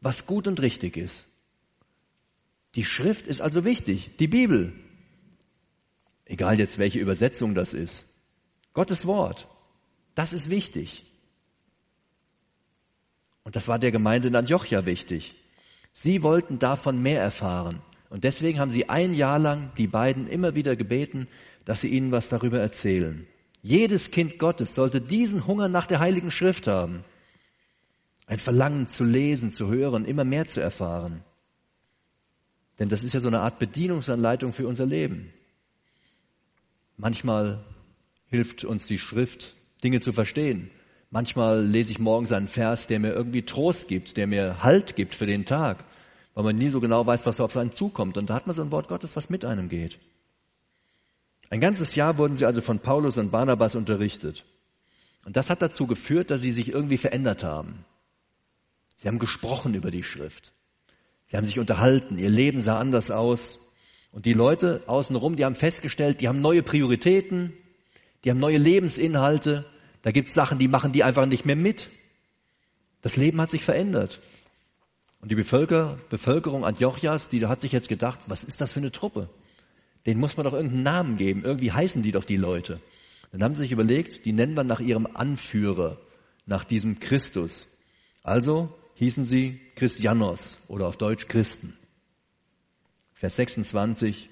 was 0.00 0.26
gut 0.26 0.46
und 0.46 0.62
richtig 0.62 0.96
ist. 0.96 1.26
Die 2.74 2.84
Schrift 2.84 3.26
ist 3.26 3.42
also 3.42 3.64
wichtig, 3.64 4.16
die 4.16 4.28
Bibel. 4.28 4.72
Egal 6.24 6.58
jetzt, 6.58 6.78
welche 6.78 6.98
Übersetzung 6.98 7.54
das 7.54 7.74
ist. 7.74 8.14
Gottes 8.72 9.06
Wort. 9.06 9.48
Das 10.14 10.32
ist 10.32 10.48
wichtig. 10.48 11.04
Und 13.44 13.56
das 13.56 13.68
war 13.68 13.78
der 13.78 13.92
Gemeinde 13.92 14.28
in 14.28 14.36
Antiochia 14.36 14.86
wichtig. 14.86 15.34
Sie 15.92 16.22
wollten 16.22 16.58
davon 16.58 17.02
mehr 17.02 17.20
erfahren. 17.20 17.82
Und 18.08 18.24
deswegen 18.24 18.58
haben 18.58 18.70
sie 18.70 18.88
ein 18.88 19.14
Jahr 19.14 19.38
lang 19.38 19.72
die 19.76 19.86
beiden 19.86 20.26
immer 20.28 20.54
wieder 20.54 20.76
gebeten, 20.76 21.28
dass 21.64 21.80
sie 21.82 21.88
ihnen 21.88 22.12
was 22.12 22.28
darüber 22.28 22.60
erzählen. 22.60 23.26
Jedes 23.62 24.10
Kind 24.10 24.38
Gottes 24.38 24.74
sollte 24.74 25.00
diesen 25.00 25.46
Hunger 25.46 25.68
nach 25.68 25.86
der 25.86 26.00
Heiligen 26.00 26.30
Schrift 26.30 26.66
haben. 26.66 27.04
Ein 28.26 28.38
Verlangen 28.38 28.88
zu 28.88 29.04
lesen, 29.04 29.50
zu 29.50 29.68
hören, 29.68 30.04
immer 30.04 30.24
mehr 30.24 30.46
zu 30.46 30.60
erfahren. 30.60 31.24
Denn 32.82 32.88
das 32.88 33.04
ist 33.04 33.12
ja 33.12 33.20
so 33.20 33.28
eine 33.28 33.42
Art 33.42 33.60
Bedienungsanleitung 33.60 34.52
für 34.52 34.66
unser 34.66 34.86
Leben. 34.86 35.32
Manchmal 36.96 37.64
hilft 38.26 38.64
uns 38.64 38.88
die 38.88 38.98
Schrift, 38.98 39.54
Dinge 39.84 40.00
zu 40.00 40.12
verstehen. 40.12 40.68
Manchmal 41.08 41.64
lese 41.64 41.92
ich 41.92 42.00
morgens 42.00 42.32
einen 42.32 42.48
Vers, 42.48 42.88
der 42.88 42.98
mir 42.98 43.12
irgendwie 43.12 43.42
Trost 43.42 43.86
gibt, 43.86 44.16
der 44.16 44.26
mir 44.26 44.64
Halt 44.64 44.96
gibt 44.96 45.14
für 45.14 45.26
den 45.26 45.44
Tag, 45.44 45.84
weil 46.34 46.42
man 46.42 46.56
nie 46.56 46.70
so 46.70 46.80
genau 46.80 47.06
weiß, 47.06 47.24
was 47.24 47.40
auf 47.40 47.56
einen 47.56 47.70
zukommt. 47.70 48.18
Und 48.18 48.30
da 48.30 48.34
hat 48.34 48.48
man 48.48 48.56
so 48.56 48.62
ein 48.62 48.72
Wort 48.72 48.88
Gottes, 48.88 49.14
was 49.14 49.30
mit 49.30 49.44
einem 49.44 49.68
geht. 49.68 50.00
Ein 51.50 51.60
ganzes 51.60 51.94
Jahr 51.94 52.18
wurden 52.18 52.34
sie 52.34 52.46
also 52.46 52.62
von 52.62 52.80
Paulus 52.80 53.16
und 53.16 53.30
Barnabas 53.30 53.76
unterrichtet. 53.76 54.44
Und 55.24 55.36
das 55.36 55.50
hat 55.50 55.62
dazu 55.62 55.86
geführt, 55.86 56.30
dass 56.30 56.40
sie 56.40 56.50
sich 56.50 56.70
irgendwie 56.70 56.98
verändert 56.98 57.44
haben. 57.44 57.84
Sie 58.96 59.06
haben 59.06 59.20
gesprochen 59.20 59.72
über 59.74 59.92
die 59.92 60.02
Schrift. 60.02 60.52
Sie 61.32 61.38
haben 61.38 61.46
sich 61.46 61.58
unterhalten. 61.58 62.18
Ihr 62.18 62.28
Leben 62.28 62.60
sah 62.60 62.78
anders 62.78 63.10
aus. 63.10 63.72
Und 64.12 64.26
die 64.26 64.34
Leute 64.34 64.82
außenrum, 64.86 65.34
die 65.34 65.46
haben 65.46 65.54
festgestellt, 65.54 66.20
die 66.20 66.28
haben 66.28 66.42
neue 66.42 66.62
Prioritäten, 66.62 67.54
die 68.22 68.30
haben 68.30 68.38
neue 68.38 68.58
Lebensinhalte. 68.58 69.64
Da 70.02 70.10
gibt 70.10 70.28
es 70.28 70.34
Sachen, 70.34 70.58
die 70.58 70.68
machen 70.68 70.92
die 70.92 71.04
einfach 71.04 71.24
nicht 71.24 71.46
mehr 71.46 71.56
mit. 71.56 71.88
Das 73.00 73.16
Leben 73.16 73.40
hat 73.40 73.50
sich 73.50 73.64
verändert. 73.64 74.20
Und 75.22 75.30
die 75.30 75.34
Bevölker 75.34 75.98
Bevölkerung 76.10 76.66
Antiochias, 76.66 77.30
die 77.30 77.46
hat 77.46 77.62
sich 77.62 77.72
jetzt 77.72 77.88
gedacht, 77.88 78.20
was 78.26 78.44
ist 78.44 78.60
das 78.60 78.74
für 78.74 78.80
eine 78.80 78.92
Truppe? 78.92 79.30
Den 80.04 80.20
muss 80.20 80.36
man 80.36 80.44
doch 80.44 80.52
irgendeinen 80.52 80.82
Namen 80.82 81.16
geben. 81.16 81.44
Irgendwie 81.46 81.72
heißen 81.72 82.02
die 82.02 82.12
doch 82.12 82.24
die 82.24 82.36
Leute. 82.36 82.78
Dann 83.30 83.42
haben 83.42 83.54
sie 83.54 83.62
sich 83.62 83.72
überlegt, 83.72 84.26
die 84.26 84.34
nennen 84.34 84.54
wir 84.54 84.64
nach 84.64 84.80
ihrem 84.80 85.06
Anführer, 85.06 85.96
nach 86.44 86.64
diesem 86.64 87.00
Christus. 87.00 87.68
Also 88.22 88.68
hießen 89.02 89.24
sie 89.24 89.58
Christianos 89.74 90.58
oder 90.68 90.86
auf 90.86 90.96
Deutsch 90.96 91.26
Christen. 91.26 91.76
Vers 93.14 93.34
26 93.34 94.30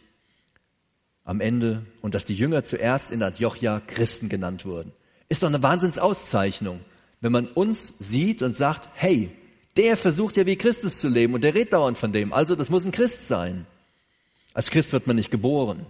am 1.25 1.41
Ende 1.41 1.85
und 2.03 2.15
dass 2.15 2.25
die 2.25 2.37
Jünger 2.37 2.63
zuerst 2.63 3.11
in 3.11 3.21
Antiochia 3.25 3.81
Christen 3.81 4.29
genannt 4.29 4.65
wurden. 4.65 4.93
Ist 5.29 5.43
doch 5.43 5.49
eine 5.49 5.65
Wahnsinnsauszeichnung, 5.65 6.81
wenn 7.21 7.33
man 7.33 7.49
uns 7.49 7.99
sieht 7.99 8.43
und 8.43 8.57
sagt, 8.57 8.89
hey, 8.95 9.33
der 9.77 9.97
versucht 9.97 10.37
ja 10.37 10.47
wie 10.47 10.55
Christus 10.55 11.01
zu 11.01 11.09
leben 11.09 11.35
und 11.35 11.43
der 11.43 11.55
redet 11.57 11.73
dauernd 11.73 11.99
von 11.99 12.13
dem, 12.13 12.33
also 12.33 12.55
das 12.55 12.71
muss 12.71 12.85
ein 12.85 12.93
Christ 12.93 13.27
sein. 13.27 13.67
Als 14.55 14.71
Christ 14.71 14.93
wird 14.93 15.09
man 15.09 15.17
nicht 15.17 15.33
geboren. 15.33 15.85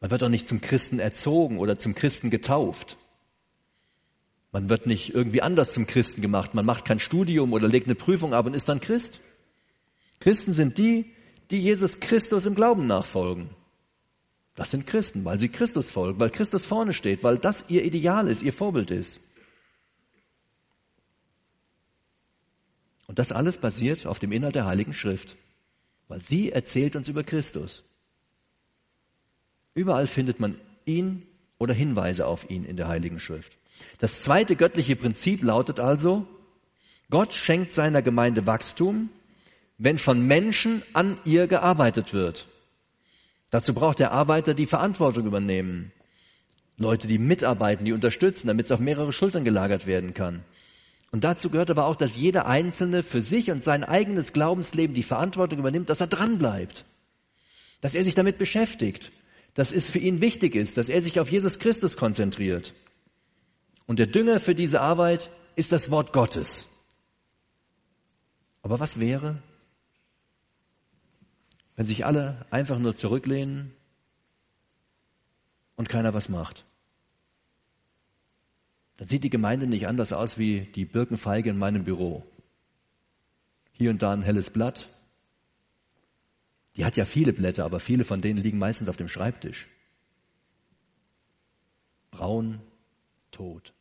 Man 0.00 0.10
wird 0.10 0.22
auch 0.22 0.28
nicht 0.28 0.50
zum 0.50 0.60
Christen 0.60 0.98
erzogen 0.98 1.58
oder 1.60 1.78
zum 1.78 1.94
Christen 1.94 2.28
getauft. 2.28 2.98
Man 4.52 4.68
wird 4.68 4.86
nicht 4.86 5.14
irgendwie 5.14 5.42
anders 5.42 5.72
zum 5.72 5.86
Christen 5.86 6.22
gemacht. 6.22 6.54
Man 6.54 6.66
macht 6.66 6.84
kein 6.84 6.98
Studium 6.98 7.52
oder 7.52 7.68
legt 7.68 7.86
eine 7.86 7.94
Prüfung 7.94 8.34
ab 8.34 8.46
und 8.46 8.54
ist 8.54 8.68
dann 8.68 8.80
Christ. 8.80 9.20
Christen 10.18 10.52
sind 10.52 10.78
die, 10.78 11.12
die 11.50 11.60
Jesus 11.60 12.00
Christus 12.00 12.46
im 12.46 12.54
Glauben 12.54 12.86
nachfolgen. 12.86 13.50
Das 14.56 14.70
sind 14.70 14.86
Christen, 14.86 15.24
weil 15.24 15.38
sie 15.38 15.48
Christus 15.48 15.90
folgen, 15.90 16.20
weil 16.20 16.30
Christus 16.30 16.64
vorne 16.64 16.92
steht, 16.92 17.22
weil 17.22 17.38
das 17.38 17.64
ihr 17.68 17.84
Ideal 17.84 18.28
ist, 18.28 18.42
ihr 18.42 18.52
Vorbild 18.52 18.90
ist. 18.90 19.20
Und 23.06 23.18
das 23.18 23.32
alles 23.32 23.58
basiert 23.58 24.06
auf 24.06 24.18
dem 24.18 24.32
Inhalt 24.32 24.54
der 24.54 24.66
Heiligen 24.66 24.92
Schrift 24.92 25.36
weil 26.10 26.20
sie 26.20 26.50
erzählt 26.50 26.96
uns 26.96 27.08
über 27.08 27.22
Christus. 27.22 27.84
Überall 29.74 30.08
findet 30.08 30.40
man 30.40 30.60
ihn 30.84 31.24
oder 31.56 31.72
Hinweise 31.72 32.26
auf 32.26 32.50
ihn 32.50 32.64
in 32.64 32.76
der 32.76 32.88
Heiligen 32.88 33.20
Schrift. 33.20 33.56
Das 33.98 34.20
zweite 34.20 34.56
göttliche 34.56 34.96
Prinzip 34.96 35.42
lautet 35.42 35.80
also, 35.80 36.26
Gott 37.10 37.32
schenkt 37.32 37.72
seiner 37.72 38.02
Gemeinde 38.02 38.46
Wachstum, 38.46 39.10
wenn 39.78 39.98
von 39.98 40.26
Menschen 40.26 40.82
an 40.92 41.18
ihr 41.24 41.46
gearbeitet 41.46 42.12
wird. 42.12 42.46
Dazu 43.50 43.74
braucht 43.74 43.98
der 43.98 44.12
Arbeiter 44.12 44.54
die 44.54 44.66
Verantwortung 44.66 45.26
übernehmen. 45.26 45.92
Leute, 46.76 47.08
die 47.08 47.18
mitarbeiten, 47.18 47.84
die 47.84 47.92
unterstützen, 47.92 48.46
damit 48.46 48.66
es 48.66 48.72
auf 48.72 48.80
mehrere 48.80 49.12
Schultern 49.12 49.44
gelagert 49.44 49.86
werden 49.86 50.14
kann. 50.14 50.44
Und 51.10 51.24
dazu 51.24 51.50
gehört 51.50 51.70
aber 51.70 51.86
auch, 51.86 51.96
dass 51.96 52.16
jeder 52.16 52.46
Einzelne 52.46 53.02
für 53.02 53.20
sich 53.20 53.50
und 53.50 53.62
sein 53.62 53.82
eigenes 53.82 54.32
Glaubensleben 54.32 54.94
die 54.94 55.02
Verantwortung 55.02 55.58
übernimmt, 55.58 55.90
dass 55.90 56.00
er 56.00 56.06
dranbleibt, 56.06 56.84
dass 57.80 57.94
er 57.94 58.04
sich 58.04 58.14
damit 58.14 58.38
beschäftigt, 58.38 59.10
dass 59.54 59.72
es 59.72 59.90
für 59.90 59.98
ihn 59.98 60.20
wichtig 60.20 60.54
ist, 60.54 60.76
dass 60.76 60.88
er 60.88 61.02
sich 61.02 61.18
auf 61.18 61.30
Jesus 61.32 61.58
Christus 61.58 61.96
konzentriert. 61.96 62.72
Und 63.90 63.98
der 63.98 64.06
Dünger 64.06 64.38
für 64.38 64.54
diese 64.54 64.82
Arbeit 64.82 65.32
ist 65.56 65.72
das 65.72 65.90
Wort 65.90 66.12
Gottes. 66.12 66.68
Aber 68.62 68.78
was 68.78 69.00
wäre, 69.00 69.42
wenn 71.74 71.86
sich 71.86 72.06
alle 72.06 72.46
einfach 72.52 72.78
nur 72.78 72.94
zurücklehnen 72.94 73.74
und 75.74 75.88
keiner 75.88 76.14
was 76.14 76.28
macht? 76.28 76.64
dann 78.96 79.08
sieht 79.08 79.24
die 79.24 79.28
Gemeinde 79.28 79.66
nicht 79.66 79.88
anders 79.88 80.12
aus 80.12 80.38
wie 80.38 80.66
die 80.66 80.84
Birkenfeige 80.84 81.50
in 81.50 81.58
meinem 81.58 81.82
Büro. 81.82 82.24
Hier 83.72 83.90
und 83.90 84.02
da 84.02 84.12
ein 84.12 84.22
helles 84.22 84.50
Blatt. 84.50 84.88
Die 86.76 86.84
hat 86.84 86.96
ja 86.96 87.04
viele 87.04 87.32
Blätter, 87.32 87.64
aber 87.64 87.80
viele 87.80 88.04
von 88.04 88.20
denen 88.20 88.38
liegen 88.38 88.58
meistens 88.58 88.88
auf 88.88 88.94
dem 88.94 89.08
Schreibtisch. 89.08 89.66
Braun, 92.12 92.60
tot. 93.32 93.72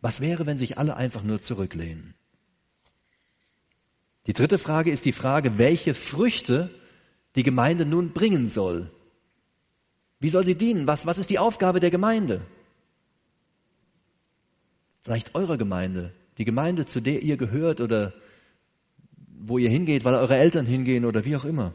Was 0.00 0.20
wäre, 0.20 0.46
wenn 0.46 0.58
sich 0.58 0.78
alle 0.78 0.96
einfach 0.96 1.22
nur 1.22 1.40
zurücklehnen? 1.40 2.14
Die 4.26 4.32
dritte 4.32 4.58
Frage 4.58 4.90
ist 4.90 5.06
die 5.06 5.12
Frage, 5.12 5.58
welche 5.58 5.94
Früchte 5.94 6.70
die 7.34 7.42
Gemeinde 7.42 7.86
nun 7.86 8.12
bringen 8.12 8.46
soll. 8.46 8.90
Wie 10.20 10.28
soll 10.28 10.44
sie 10.44 10.54
dienen? 10.54 10.86
Was, 10.86 11.06
was 11.06 11.18
ist 11.18 11.30
die 11.30 11.38
Aufgabe 11.38 11.80
der 11.80 11.90
Gemeinde? 11.90 12.42
Vielleicht 15.02 15.34
eurer 15.34 15.56
Gemeinde, 15.56 16.12
die 16.36 16.44
Gemeinde, 16.44 16.84
zu 16.84 17.00
der 17.00 17.22
ihr 17.22 17.36
gehört 17.36 17.80
oder 17.80 18.12
wo 19.40 19.56
ihr 19.56 19.70
hingeht, 19.70 20.04
weil 20.04 20.14
eure 20.14 20.36
Eltern 20.36 20.66
hingehen 20.66 21.04
oder 21.04 21.24
wie 21.24 21.36
auch 21.36 21.44
immer. 21.44 21.72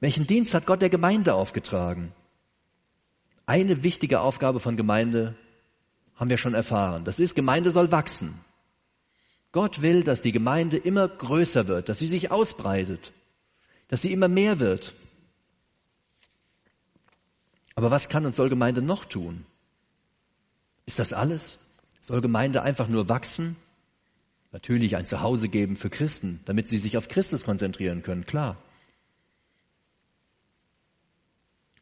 Welchen 0.00 0.26
Dienst 0.26 0.54
hat 0.54 0.66
Gott 0.66 0.82
der 0.82 0.90
Gemeinde 0.90 1.34
aufgetragen? 1.34 2.12
Eine 3.46 3.82
wichtige 3.82 4.20
Aufgabe 4.20 4.60
von 4.60 4.76
Gemeinde 4.76 5.36
haben 6.20 6.28
wir 6.30 6.36
schon 6.36 6.54
erfahren. 6.54 7.04
Das 7.04 7.18
ist, 7.18 7.34
Gemeinde 7.34 7.70
soll 7.70 7.90
wachsen. 7.90 8.38
Gott 9.52 9.80
will, 9.80 10.04
dass 10.04 10.20
die 10.20 10.32
Gemeinde 10.32 10.76
immer 10.76 11.08
größer 11.08 11.66
wird, 11.66 11.88
dass 11.88 11.98
sie 11.98 12.08
sich 12.08 12.30
ausbreitet, 12.30 13.12
dass 13.88 14.02
sie 14.02 14.12
immer 14.12 14.28
mehr 14.28 14.60
wird. 14.60 14.94
Aber 17.74 17.90
was 17.90 18.10
kann 18.10 18.26
und 18.26 18.34
soll 18.34 18.50
Gemeinde 18.50 18.82
noch 18.82 19.06
tun? 19.06 19.46
Ist 20.84 20.98
das 20.98 21.14
alles? 21.14 21.64
Soll 22.02 22.20
Gemeinde 22.20 22.62
einfach 22.62 22.86
nur 22.86 23.08
wachsen? 23.08 23.56
Natürlich 24.52 24.96
ein 24.96 25.06
Zuhause 25.06 25.48
geben 25.48 25.76
für 25.76 25.88
Christen, 25.88 26.40
damit 26.44 26.68
sie 26.68 26.76
sich 26.76 26.98
auf 26.98 27.08
Christus 27.08 27.44
konzentrieren 27.44 28.02
können, 28.02 28.26
klar. 28.26 28.58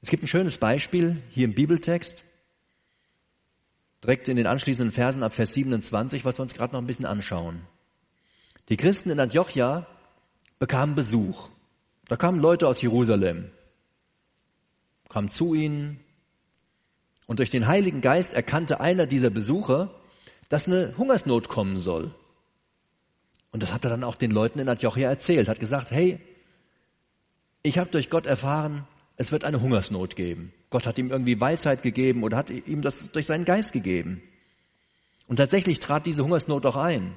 Es 0.01 0.11
gibt 0.11 0.23
ein 0.23 0.29
schönes 0.29 0.59
Beispiel 0.59 1.21
hier 1.31 1.47
im 1.47 1.55
Bibeltext, 1.55 2.23
direkt 4.03 4.29
in 4.29 4.37
den 4.37 4.47
anschließenden 4.47 4.93
Versen 4.93 5.23
ab 5.23 5.33
Vers 5.33 5.55
27, 5.55 6.25
was 6.25 6.39
wir 6.39 6.43
uns 6.43 6.55
gerade 6.55 6.73
noch 6.73 6.81
ein 6.81 6.87
bisschen 6.87 7.07
anschauen. 7.07 7.63
Die 8.69 8.77
Christen 8.77 9.11
in 9.11 9.21
Antiochia 9.21 9.87
bekamen 10.59 10.95
Besuch. 10.95 11.49
Da 12.07 12.17
kamen 12.17 12.41
Leute 12.41 12.67
aus 12.67 12.81
Jerusalem, 12.81 13.51
kamen 15.09 15.31
zu 15.31 15.55
ihnen 15.55 16.01
und 17.27 17.39
durch 17.39 17.51
den 17.51 17.67
Heiligen 17.67 18.01
Geist 18.01 18.33
erkannte 18.33 18.81
einer 18.81 19.07
dieser 19.07 19.31
Besucher, 19.31 19.91
dass 20.49 20.67
eine 20.67 20.95
Hungersnot 20.97 21.49
kommen 21.49 21.79
soll. 21.79 22.15
Und 23.51 23.63
das 23.63 23.73
hat 23.73 23.85
er 23.85 23.91
dann 23.91 24.05
auch 24.05 24.15
den 24.15 24.31
Leuten 24.31 24.59
in 24.59 24.69
Antiochia 24.69 25.09
erzählt, 25.09 25.49
hat 25.49 25.61
gesagt, 25.61 25.91
hey, 25.91 26.21
ich 27.63 27.79
habe 27.79 27.91
durch 27.91 28.09
Gott 28.09 28.27
erfahren, 28.27 28.87
es 29.17 29.33
wird 29.33 29.45
eine 29.45 29.61
Hungersnot 29.61 30.17
geben. 30.17 30.53
Gott 30.71 30.87
hat 30.87 30.99
ihm 30.99 31.11
irgendwie 31.11 31.41
Weisheit 31.41 31.83
gegeben 31.83 32.23
oder 32.23 32.37
hat 32.37 32.51
ihm 32.51 32.83
das 32.83 33.11
durch 33.13 33.27
seinen 33.27 33.45
Geist 33.45 33.73
gegeben. 33.73 34.23
Und 35.27 35.37
tatsächlich 35.37 35.81
trat 35.81 36.07
diese 36.07 36.25
Hungersnot 36.25 36.67
auch 36.67 36.77
ein. 36.77 37.15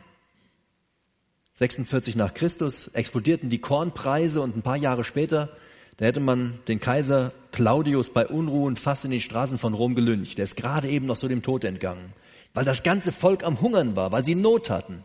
46 1.54 2.16
nach 2.16 2.34
Christus 2.34 2.88
explodierten 2.88 3.50
die 3.50 3.60
Kornpreise 3.60 4.42
und 4.42 4.56
ein 4.56 4.62
paar 4.62 4.78
Jahre 4.78 5.04
später, 5.04 5.50
da 5.98 6.06
hätte 6.06 6.20
man 6.20 6.60
den 6.68 6.80
Kaiser 6.80 7.34
Claudius 7.52 8.10
bei 8.10 8.26
Unruhen 8.26 8.78
fast 8.78 9.06
in 9.06 9.12
den 9.12 9.22
Straßen 9.22 9.58
von 9.58 9.74
Rom 9.74 9.96
gelyncht. 9.96 10.38
Der 10.38 10.46
ist 10.46 10.56
gerade 10.56 10.90
eben 10.90 11.06
noch 11.06 11.18
so 11.18 11.28
dem 11.28 11.42
Tod 11.42 11.64
entgangen 11.64 12.14
weil 12.54 12.66
das 12.66 12.84
ganze 12.84 13.12
Volk 13.12 13.44
am 13.44 13.62
Hungern 13.62 13.96
war, 13.96 14.12
weil 14.12 14.26
sie 14.26 14.36
Not 14.36 14.70
hatten. 14.70 15.04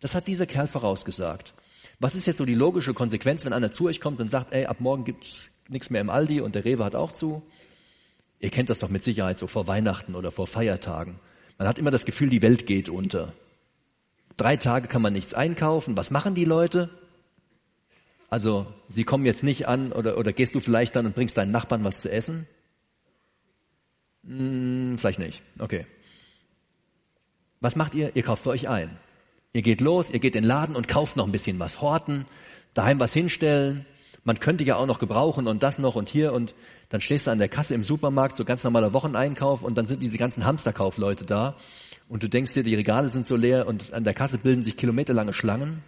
Das 0.00 0.14
hat 0.14 0.26
dieser 0.26 0.46
Kerl 0.46 0.66
vorausgesagt. 0.66 1.54
Was 2.00 2.14
ist 2.14 2.26
jetzt 2.26 2.38
so 2.38 2.44
die 2.44 2.54
logische 2.54 2.94
Konsequenz, 2.94 3.44
wenn 3.44 3.52
einer 3.52 3.72
zu 3.72 3.86
euch 3.86 4.00
kommt 4.00 4.20
und 4.20 4.30
sagt, 4.30 4.52
ey, 4.52 4.66
ab 4.66 4.80
morgen 4.80 5.04
gibt's 5.04 5.48
nichts 5.68 5.90
mehr 5.90 6.00
im 6.00 6.10
Aldi 6.10 6.40
und 6.40 6.54
der 6.54 6.64
Rewe 6.64 6.84
hat 6.84 6.94
auch 6.94 7.12
zu? 7.12 7.42
Ihr 8.40 8.50
kennt 8.50 8.70
das 8.70 8.78
doch 8.78 8.88
mit 8.88 9.04
Sicherheit 9.04 9.38
so 9.38 9.46
vor 9.46 9.66
Weihnachten 9.66 10.14
oder 10.14 10.30
vor 10.30 10.46
Feiertagen. 10.46 11.18
Man 11.58 11.68
hat 11.68 11.78
immer 11.78 11.90
das 11.90 12.04
Gefühl, 12.04 12.30
die 12.30 12.42
Welt 12.42 12.66
geht 12.66 12.88
unter. 12.88 13.32
Drei 14.36 14.56
Tage 14.56 14.88
kann 14.88 15.02
man 15.02 15.12
nichts 15.12 15.34
einkaufen. 15.34 15.96
Was 15.96 16.10
machen 16.10 16.34
die 16.34 16.44
Leute? 16.44 16.90
Also, 18.28 18.66
sie 18.88 19.04
kommen 19.04 19.26
jetzt 19.26 19.44
nicht 19.44 19.68
an 19.68 19.92
oder, 19.92 20.18
oder 20.18 20.32
gehst 20.32 20.54
du 20.54 20.60
vielleicht 20.60 20.96
dann 20.96 21.06
und 21.06 21.14
bringst 21.14 21.36
deinen 21.36 21.52
Nachbarn 21.52 21.84
was 21.84 22.00
zu 22.02 22.10
essen? 22.10 22.46
Hm, 24.26 24.96
vielleicht 24.98 25.20
nicht. 25.20 25.42
Okay. 25.58 25.86
Was 27.60 27.76
macht 27.76 27.94
ihr? 27.94 28.16
Ihr 28.16 28.22
kauft 28.22 28.42
für 28.42 28.50
euch 28.50 28.68
ein. 28.68 28.98
Ihr 29.52 29.62
geht 29.62 29.80
los, 29.80 30.10
ihr 30.10 30.18
geht 30.18 30.34
in 30.34 30.42
den 30.42 30.48
Laden 30.48 30.74
und 30.74 30.88
kauft 30.88 31.16
noch 31.16 31.26
ein 31.26 31.32
bisschen 31.32 31.60
was. 31.60 31.80
Horten, 31.80 32.26
daheim 32.74 32.98
was 32.98 33.12
hinstellen. 33.12 33.86
Man 34.24 34.40
könnte 34.40 34.64
ja 34.64 34.76
auch 34.76 34.86
noch 34.86 34.98
gebrauchen 34.98 35.46
und 35.46 35.62
das 35.62 35.78
noch 35.78 35.94
und 35.94 36.08
hier 36.08 36.32
und 36.32 36.54
dann 36.88 37.02
stehst 37.02 37.26
du 37.26 37.30
an 37.30 37.38
der 37.38 37.48
Kasse 37.48 37.74
im 37.74 37.84
Supermarkt, 37.84 38.38
so 38.38 38.44
ganz 38.44 38.64
normaler 38.64 38.94
Wocheneinkauf 38.94 39.62
und 39.62 39.76
dann 39.76 39.86
sind 39.86 40.02
diese 40.02 40.16
ganzen 40.16 40.46
Hamsterkaufleute 40.46 41.26
da 41.26 41.56
und 42.08 42.22
du 42.22 42.28
denkst 42.28 42.54
dir, 42.54 42.62
die 42.62 42.74
Regale 42.74 43.10
sind 43.10 43.26
so 43.26 43.36
leer 43.36 43.66
und 43.66 43.92
an 43.92 44.04
der 44.04 44.14
Kasse 44.14 44.38
bilden 44.38 44.64
sich 44.64 44.78
kilometerlange 44.78 45.34
Schlangen. 45.34 45.82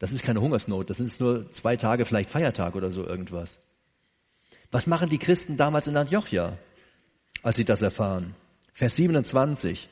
Das 0.00 0.10
ist 0.10 0.24
keine 0.24 0.40
Hungersnot, 0.40 0.90
das 0.90 0.98
ist 0.98 1.20
nur 1.20 1.48
zwei 1.52 1.76
Tage, 1.76 2.04
vielleicht 2.04 2.30
Feiertag 2.30 2.74
oder 2.74 2.90
so 2.90 3.06
irgendwas. 3.06 3.60
Was 4.72 4.88
machen 4.88 5.08
die 5.08 5.18
Christen 5.18 5.56
damals 5.56 5.86
in 5.86 5.96
Antiochia, 5.96 6.58
als 7.44 7.56
sie 7.56 7.64
das 7.64 7.82
erfahren? 7.82 8.34
Vers 8.72 8.96
27. 8.96 9.88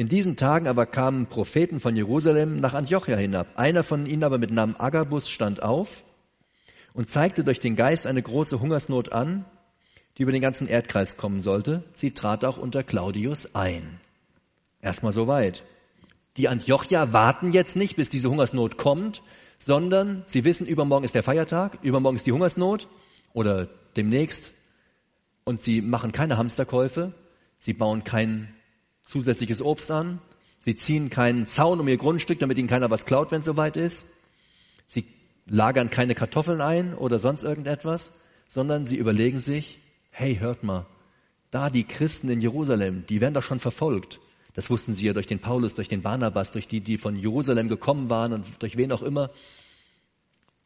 In 0.00 0.08
diesen 0.08 0.38
Tagen 0.38 0.66
aber 0.66 0.86
kamen 0.86 1.26
Propheten 1.26 1.78
von 1.78 1.94
Jerusalem 1.94 2.58
nach 2.58 2.72
Antiochia 2.72 3.18
hinab. 3.18 3.48
Einer 3.56 3.82
von 3.82 4.06
ihnen 4.06 4.24
aber 4.24 4.38
mit 4.38 4.50
Namen 4.50 4.74
Agabus 4.80 5.28
stand 5.28 5.62
auf 5.62 6.04
und 6.94 7.10
zeigte 7.10 7.44
durch 7.44 7.60
den 7.60 7.76
Geist 7.76 8.06
eine 8.06 8.22
große 8.22 8.60
Hungersnot 8.60 9.12
an, 9.12 9.44
die 10.16 10.22
über 10.22 10.32
den 10.32 10.40
ganzen 10.40 10.66
Erdkreis 10.66 11.18
kommen 11.18 11.42
sollte. 11.42 11.82
Sie 11.92 12.12
trat 12.12 12.46
auch 12.46 12.56
unter 12.56 12.82
Claudius 12.82 13.54
ein. 13.54 14.00
Erstmal 14.80 15.12
soweit. 15.12 15.64
Die 16.38 16.48
Antiochia 16.48 17.12
warten 17.12 17.52
jetzt 17.52 17.76
nicht, 17.76 17.96
bis 17.96 18.08
diese 18.08 18.30
Hungersnot 18.30 18.78
kommt, 18.78 19.22
sondern 19.58 20.22
sie 20.24 20.44
wissen, 20.44 20.66
übermorgen 20.66 21.04
ist 21.04 21.14
der 21.14 21.22
Feiertag, 21.22 21.76
übermorgen 21.82 22.16
ist 22.16 22.26
die 22.26 22.32
Hungersnot 22.32 22.88
oder 23.34 23.68
demnächst 23.98 24.54
und 25.44 25.62
sie 25.62 25.82
machen 25.82 26.10
keine 26.10 26.38
Hamsterkäufe, 26.38 27.12
sie 27.58 27.74
bauen 27.74 28.02
kein 28.02 28.54
zusätzliches 29.10 29.60
Obst 29.60 29.90
an, 29.90 30.20
sie 30.58 30.76
ziehen 30.76 31.10
keinen 31.10 31.46
Zaun 31.46 31.80
um 31.80 31.88
ihr 31.88 31.96
Grundstück, 31.96 32.38
damit 32.38 32.58
ihnen 32.58 32.68
keiner 32.68 32.90
was 32.90 33.04
klaut, 33.04 33.30
wenn 33.30 33.40
es 33.40 33.46
soweit 33.46 33.76
ist, 33.76 34.06
sie 34.86 35.04
lagern 35.46 35.90
keine 35.90 36.14
Kartoffeln 36.14 36.60
ein 36.60 36.94
oder 36.94 37.18
sonst 37.18 37.42
irgendetwas, 37.42 38.12
sondern 38.48 38.86
sie 38.86 38.96
überlegen 38.96 39.38
sich, 39.38 39.80
hey, 40.10 40.36
hört 40.36 40.62
mal, 40.62 40.86
da 41.50 41.70
die 41.70 41.84
Christen 41.84 42.28
in 42.28 42.40
Jerusalem, 42.40 43.04
die 43.08 43.20
werden 43.20 43.34
doch 43.34 43.42
schon 43.42 43.60
verfolgt. 43.60 44.20
Das 44.54 44.70
wussten 44.70 44.94
sie 44.94 45.06
ja 45.06 45.12
durch 45.12 45.26
den 45.26 45.40
Paulus, 45.40 45.74
durch 45.74 45.88
den 45.88 46.02
Barnabas, 46.02 46.52
durch 46.52 46.66
die, 46.66 46.80
die 46.80 46.96
von 46.96 47.16
Jerusalem 47.16 47.68
gekommen 47.68 48.10
waren 48.10 48.32
und 48.32 48.46
durch 48.60 48.76
wen 48.76 48.92
auch 48.92 49.02
immer. 49.02 49.30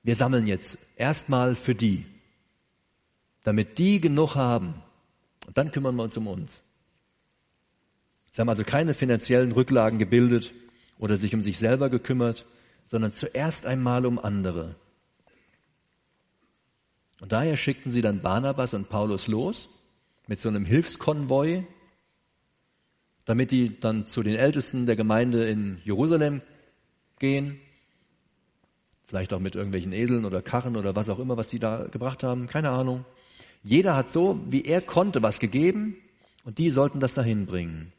Wir 0.02 0.16
sammeln 0.16 0.46
jetzt 0.46 0.78
erstmal 0.96 1.54
für 1.54 1.74
die, 1.74 2.06
damit 3.42 3.78
die 3.78 4.00
genug 4.00 4.34
haben. 4.34 4.74
Und 5.46 5.56
dann 5.58 5.70
kümmern 5.70 5.96
wir 5.96 6.02
uns 6.02 6.16
um 6.16 6.26
uns. 6.26 6.62
Sie 8.34 8.40
haben 8.40 8.48
also 8.48 8.64
keine 8.64 8.94
finanziellen 8.94 9.52
Rücklagen 9.52 10.00
gebildet 10.00 10.52
oder 10.98 11.16
sich 11.16 11.32
um 11.36 11.40
sich 11.40 11.56
selber 11.56 11.88
gekümmert, 11.88 12.46
sondern 12.84 13.12
zuerst 13.12 13.64
einmal 13.64 14.04
um 14.06 14.18
andere. 14.18 14.74
Und 17.20 17.30
daher 17.30 17.56
schickten 17.56 17.92
sie 17.92 18.02
dann 18.02 18.22
Barnabas 18.22 18.74
und 18.74 18.88
Paulus 18.88 19.28
los 19.28 19.68
mit 20.26 20.40
so 20.40 20.48
einem 20.48 20.64
Hilfskonvoi, 20.64 21.64
damit 23.24 23.52
die 23.52 23.78
dann 23.78 24.08
zu 24.08 24.24
den 24.24 24.34
Ältesten 24.34 24.84
der 24.86 24.96
Gemeinde 24.96 25.48
in 25.48 25.78
Jerusalem 25.84 26.42
gehen, 27.20 27.60
vielleicht 29.04 29.32
auch 29.32 29.38
mit 29.38 29.54
irgendwelchen 29.54 29.92
Eseln 29.92 30.24
oder 30.24 30.42
Karren 30.42 30.76
oder 30.76 30.96
was 30.96 31.08
auch 31.08 31.20
immer, 31.20 31.36
was 31.36 31.50
sie 31.50 31.60
da 31.60 31.84
gebracht 31.84 32.24
haben, 32.24 32.48
keine 32.48 32.70
Ahnung. 32.70 33.04
Jeder 33.62 33.94
hat 33.94 34.10
so, 34.10 34.40
wie 34.50 34.64
er 34.64 34.80
konnte, 34.80 35.22
was 35.22 35.38
gegeben 35.38 35.96
und 36.44 36.58
die 36.58 36.72
sollten 36.72 36.98
das 36.98 37.14
dahin 37.14 37.46
bringen. 37.46 37.92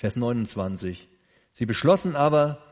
Vers 0.00 0.16
29. 0.16 1.10
Sie 1.52 1.66
beschlossen 1.66 2.16
aber, 2.16 2.64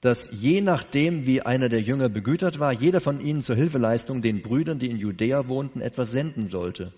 dass 0.00 0.28
je 0.32 0.60
nachdem, 0.60 1.26
wie 1.26 1.40
einer 1.40 1.68
der 1.68 1.80
Jünger 1.80 2.08
begütert 2.08 2.58
war, 2.58 2.72
jeder 2.72 3.00
von 3.00 3.20
ihnen 3.20 3.44
zur 3.44 3.54
Hilfeleistung 3.54 4.20
den 4.20 4.42
Brüdern, 4.42 4.80
die 4.80 4.90
in 4.90 4.96
Judäa 4.96 5.46
wohnten, 5.46 5.80
etwas 5.80 6.10
senden 6.10 6.48
sollte. 6.48 6.92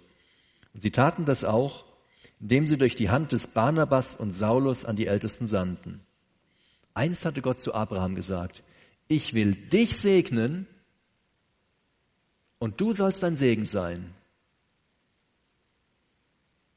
Und 0.73 0.81
sie 0.81 0.91
taten 0.91 1.27
das 1.27 1.45
auch, 1.45 1.85
indem 2.41 2.67
sie 2.67 2.79
durch 2.79 2.95
die 2.95 3.11
Hand 3.11 3.33
des 3.33 3.47
Barnabas 3.49 4.17
und 4.17 4.35
Saulus 4.35 4.87
an 4.87 4.97
die 4.97 5.07
Ältesten 5.07 5.47
sandten. 5.47 6.01
Einst 6.95 7.27
hatte 7.27 7.43
Gott 7.43 7.61
zu 7.61 7.75
Abraham 7.75 8.15
gesagt, 8.15 8.63
ich 9.09 9.35
will 9.35 9.55
dich 9.55 9.99
segnen 9.99 10.67
und 12.59 12.81
du 12.81 12.95
sollst 12.95 13.23
ein 13.23 13.37
Segen 13.37 13.67
sein. 13.67 14.15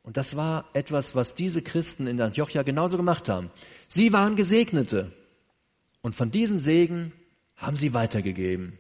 Und 0.08 0.16
das 0.16 0.38
war 0.38 0.70
etwas, 0.72 1.16
was 1.16 1.36
diese 1.36 1.62
Christen 1.62 2.08
in 2.08 2.22
Antiochia 2.22 2.64
genauso 2.64 2.96
gemacht 2.96 3.28
haben. 3.28 3.52
Sie 3.90 4.14
waren 4.14 4.38
Gesegnete. 4.38 5.12
Und 6.02 6.16
von 6.16 6.32
diesem 6.32 6.62
Segen 6.62 7.12
haben 7.58 7.76
sie 7.76 7.94
weitergegeben. 7.94 8.80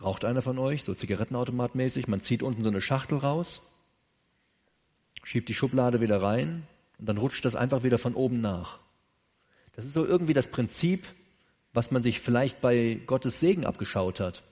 Raucht 0.00 0.24
einer 0.24 0.40
von 0.40 0.58
euch, 0.58 0.82
so 0.82 0.94
Zigarettenautomatmäßig, 0.94 2.08
man 2.08 2.22
zieht 2.22 2.42
unten 2.42 2.62
so 2.62 2.70
eine 2.70 2.80
Schachtel 2.80 3.18
raus, 3.18 3.60
schiebt 5.24 5.50
die 5.50 5.54
Schublade 5.54 6.00
wieder 6.00 6.22
rein 6.22 6.66
und 6.98 7.06
dann 7.06 7.18
rutscht 7.18 7.44
das 7.44 7.54
einfach 7.54 7.82
wieder 7.82 7.98
von 7.98 8.14
oben 8.14 8.40
nach. 8.40 8.78
Das 9.72 9.84
ist 9.84 9.92
so 9.92 10.06
irgendwie 10.06 10.32
das 10.32 10.48
Prinzip, 10.48 11.06
was 11.74 11.90
man 11.90 12.02
sich 12.02 12.20
vielleicht 12.20 12.62
bei 12.62 12.98
Gottes 13.06 13.40
Segen 13.40 13.66
abgeschaut 13.66 14.20
hat. 14.20 14.42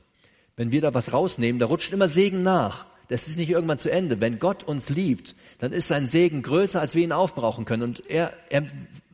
Wenn 0.54 0.70
wir 0.70 0.82
da 0.82 0.92
was 0.92 1.14
rausnehmen, 1.14 1.58
da 1.58 1.64
rutscht 1.64 1.94
immer 1.94 2.08
Segen 2.08 2.42
nach 2.42 2.92
das 3.08 3.28
ist 3.28 3.36
nicht 3.36 3.50
irgendwann 3.50 3.78
zu 3.78 3.90
Ende. 3.90 4.20
Wenn 4.20 4.38
Gott 4.38 4.62
uns 4.62 4.88
liebt, 4.88 5.34
dann 5.58 5.72
ist 5.72 5.88
sein 5.88 6.08
Segen 6.08 6.42
größer, 6.42 6.80
als 6.80 6.94
wir 6.94 7.02
ihn 7.02 7.12
aufbrauchen 7.12 7.64
können. 7.64 7.82
Und 7.82 8.06
er, 8.08 8.32
er 8.48 8.66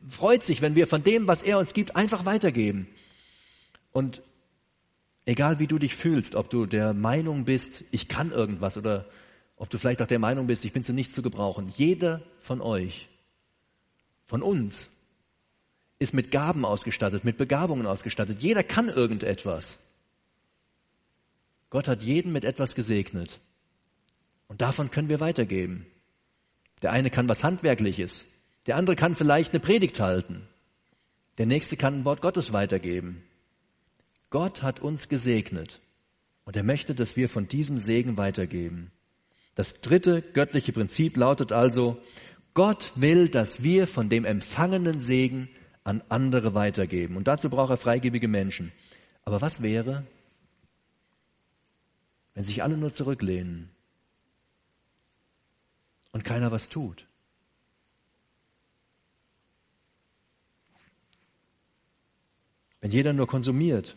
freut 0.07 0.45
sich, 0.45 0.61
wenn 0.61 0.75
wir 0.75 0.87
von 0.87 1.03
dem, 1.03 1.27
was 1.27 1.43
er 1.43 1.59
uns 1.59 1.73
gibt, 1.73 1.95
einfach 1.95 2.25
weitergeben. 2.25 2.87
Und 3.91 4.21
egal 5.25 5.59
wie 5.59 5.67
du 5.67 5.77
dich 5.77 5.95
fühlst, 5.95 6.35
ob 6.35 6.49
du 6.49 6.65
der 6.65 6.93
Meinung 6.93 7.45
bist, 7.45 7.83
ich 7.91 8.07
kann 8.07 8.31
irgendwas 8.31 8.77
oder 8.77 9.05
ob 9.57 9.69
du 9.69 9.77
vielleicht 9.77 10.01
auch 10.01 10.07
der 10.07 10.19
Meinung 10.19 10.47
bist, 10.47 10.65
ich 10.65 10.73
bin 10.73 10.83
zu 10.83 10.93
nichts 10.93 11.13
zu 11.13 11.21
gebrauchen. 11.21 11.67
Jeder 11.75 12.21
von 12.39 12.61
euch, 12.61 13.09
von 14.25 14.41
uns, 14.41 14.89
ist 15.99 16.15
mit 16.15 16.31
Gaben 16.31 16.65
ausgestattet, 16.65 17.23
mit 17.25 17.37
Begabungen 17.37 17.85
ausgestattet. 17.85 18.39
Jeder 18.39 18.63
kann 18.63 18.89
irgendetwas. 18.89 19.91
Gott 21.69 21.87
hat 21.87 22.01
jeden 22.01 22.31
mit 22.31 22.43
etwas 22.43 22.73
gesegnet. 22.73 23.39
Und 24.51 24.59
davon 24.59 24.91
können 24.91 25.07
wir 25.07 25.21
weitergeben. 25.21 25.85
Der 26.81 26.91
eine 26.91 27.09
kann 27.09 27.29
was 27.29 27.41
Handwerkliches, 27.41 28.25
der 28.67 28.75
andere 28.75 28.97
kann 28.97 29.15
vielleicht 29.15 29.53
eine 29.53 29.61
Predigt 29.61 30.01
halten, 30.01 30.45
der 31.37 31.45
nächste 31.45 31.77
kann 31.77 31.99
ein 31.99 32.05
Wort 32.05 32.21
Gottes 32.21 32.51
weitergeben. 32.51 33.23
Gott 34.29 34.61
hat 34.61 34.81
uns 34.81 35.07
gesegnet 35.07 35.79
und 36.43 36.57
er 36.57 36.63
möchte, 36.63 36.93
dass 36.93 37.15
wir 37.15 37.29
von 37.29 37.47
diesem 37.47 37.77
Segen 37.77 38.17
weitergeben. 38.17 38.91
Das 39.55 39.79
dritte 39.79 40.21
göttliche 40.21 40.73
Prinzip 40.73 41.15
lautet 41.15 41.53
also, 41.53 42.01
Gott 42.53 42.91
will, 42.95 43.29
dass 43.29 43.63
wir 43.63 43.87
von 43.87 44.09
dem 44.09 44.25
empfangenen 44.25 44.99
Segen 44.99 45.47
an 45.85 46.03
andere 46.09 46.53
weitergeben. 46.53 47.15
Und 47.15 47.29
dazu 47.29 47.49
braucht 47.49 47.69
er 47.69 47.77
freigebige 47.77 48.27
Menschen. 48.27 48.73
Aber 49.23 49.39
was 49.39 49.61
wäre, 49.61 50.05
wenn 52.33 52.43
sich 52.43 52.63
alle 52.63 52.75
nur 52.75 52.93
zurücklehnen 52.93 53.69
und 56.11 56.23
keiner 56.23 56.51
was 56.51 56.69
tut. 56.69 57.07
Wenn 62.81 62.91
jeder 62.91 63.13
nur 63.13 63.27
konsumiert, 63.27 63.95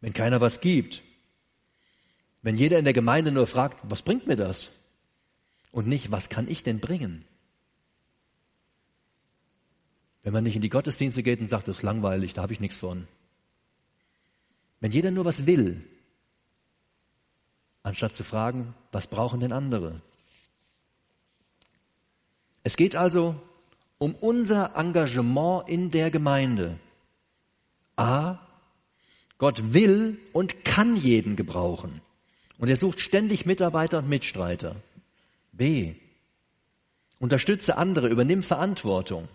wenn 0.00 0.12
keiner 0.12 0.40
was 0.40 0.60
gibt, 0.60 1.02
wenn 2.42 2.56
jeder 2.56 2.78
in 2.78 2.84
der 2.84 2.94
Gemeinde 2.94 3.30
nur 3.30 3.46
fragt, 3.46 3.78
was 3.82 4.02
bringt 4.02 4.26
mir 4.26 4.36
das? 4.36 4.70
Und 5.70 5.86
nicht, 5.86 6.10
was 6.10 6.30
kann 6.30 6.48
ich 6.48 6.62
denn 6.62 6.80
bringen? 6.80 7.24
Wenn 10.22 10.32
man 10.32 10.44
nicht 10.44 10.56
in 10.56 10.62
die 10.62 10.70
Gottesdienste 10.70 11.22
geht 11.22 11.40
und 11.40 11.48
sagt, 11.48 11.68
das 11.68 11.78
ist 11.78 11.82
langweilig, 11.82 12.34
da 12.34 12.42
habe 12.42 12.52
ich 12.52 12.60
nichts 12.60 12.78
von. 12.78 13.06
Wenn 14.80 14.92
jeder 14.92 15.10
nur 15.10 15.24
was 15.24 15.46
will, 15.46 15.84
anstatt 17.82 18.14
zu 18.14 18.24
fragen, 18.24 18.74
was 18.92 19.06
brauchen 19.06 19.40
denn 19.40 19.52
andere? 19.52 20.00
Es 22.62 22.76
geht 22.76 22.96
also 22.96 23.34
um 23.98 24.14
unser 24.14 24.76
Engagement 24.76 25.68
in 25.68 25.90
der 25.90 26.10
Gemeinde. 26.10 26.78
A. 27.96 28.38
Gott 29.38 29.72
will 29.72 30.18
und 30.32 30.64
kann 30.64 30.96
jeden 30.96 31.36
gebrauchen. 31.36 32.00
Und 32.58 32.68
er 32.68 32.76
sucht 32.76 33.00
ständig 33.00 33.46
Mitarbeiter 33.46 33.98
und 33.98 34.08
Mitstreiter. 34.08 34.76
B. 35.52 35.94
Unterstütze 37.18 37.76
andere, 37.76 38.08
übernimm 38.08 38.42
Verantwortung. 38.42 39.28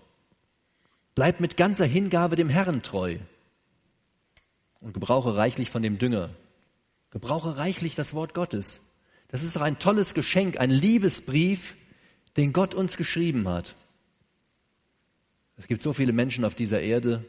Bleib 1.16 1.40
mit 1.40 1.58
ganzer 1.58 1.86
Hingabe 1.86 2.36
dem 2.36 2.50
Herrn 2.50 2.82
treu. 2.82 3.18
Und 4.80 4.94
gebrauche 4.94 5.36
reichlich 5.36 5.70
von 5.70 5.82
dem 5.82 5.98
Dünger. 5.98 6.30
Gebrauche 7.12 7.58
reichlich 7.58 7.96
das 7.96 8.14
Wort 8.14 8.34
Gottes. 8.34 8.90
Das 9.30 9.44
ist 9.44 9.56
doch 9.56 9.62
ein 9.62 9.80
tolles 9.80 10.14
Geschenk, 10.14 10.60
ein 10.60 10.70
Liebesbrief, 10.72 11.76
den 12.38 12.54
Gott 12.54 12.74
uns 12.74 12.98
geschrieben 12.98 13.48
hat. 13.48 13.76
Es 15.58 15.68
gibt 15.68 15.84
so 15.84 15.94
viele 15.94 16.14
Menschen 16.14 16.46
auf 16.46 16.56
dieser 16.56 16.82
Erde, 16.82 17.24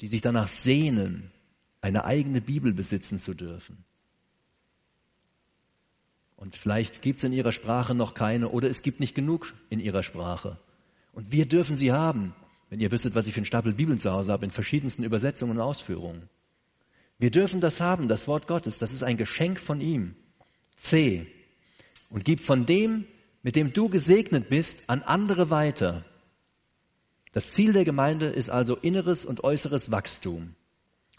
die 0.00 0.06
sich 0.06 0.20
danach 0.20 0.48
sehnen, 0.48 1.30
eine 1.80 2.04
eigene 2.04 2.40
Bibel 2.40 2.72
besitzen 2.72 3.18
zu 3.18 3.34
dürfen. 3.34 3.84
Und 6.36 6.56
vielleicht 6.56 7.02
gibt 7.02 7.18
es 7.18 7.24
in 7.24 7.32
ihrer 7.32 7.52
Sprache 7.52 7.94
noch 7.94 8.14
keine 8.14 8.48
oder 8.48 8.68
es 8.68 8.82
gibt 8.82 9.00
nicht 9.00 9.14
genug 9.14 9.54
in 9.70 9.80
ihrer 9.80 10.02
Sprache. 10.02 10.58
Und 11.12 11.32
wir 11.32 11.46
dürfen 11.46 11.76
sie 11.76 11.92
haben, 11.92 12.34
wenn 12.70 12.80
ihr 12.80 12.90
wüsstet, 12.90 13.14
was 13.14 13.26
ich 13.26 13.32
für 13.32 13.38
einen 13.38 13.46
Stapel 13.46 13.72
Bibeln 13.72 13.98
zu 13.98 14.12
Hause 14.12 14.32
habe, 14.32 14.44
in 14.44 14.50
verschiedensten 14.50 15.04
Übersetzungen 15.04 15.52
und 15.52 15.60
Ausführungen. 15.60 16.28
Wir 17.18 17.30
dürfen 17.30 17.60
das 17.60 17.80
haben, 17.80 18.08
das 18.08 18.26
Wort 18.26 18.48
Gottes, 18.48 18.78
das 18.78 18.92
ist 18.92 19.02
ein 19.02 19.16
Geschenk 19.16 19.60
von 19.60 19.80
ihm. 19.80 20.16
C. 20.76 21.26
Und 22.10 22.24
gib 22.24 22.40
von 22.40 22.66
dem, 22.66 23.06
mit 23.44 23.56
dem 23.56 23.74
du 23.74 23.90
gesegnet 23.90 24.48
bist, 24.48 24.88
an 24.88 25.02
andere 25.02 25.50
weiter. 25.50 26.02
Das 27.32 27.52
Ziel 27.52 27.74
der 27.74 27.84
Gemeinde 27.84 28.26
ist 28.26 28.48
also 28.48 28.74
inneres 28.74 29.26
und 29.26 29.44
äußeres 29.44 29.90
Wachstum 29.90 30.54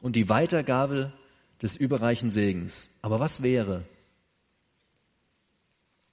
und 0.01 0.15
die 0.15 0.27
Weitergabe 0.27 1.13
des 1.61 1.75
überreichen 1.75 2.31
Segens. 2.31 2.89
Aber 3.03 3.19
was 3.19 3.43
wäre, 3.43 3.85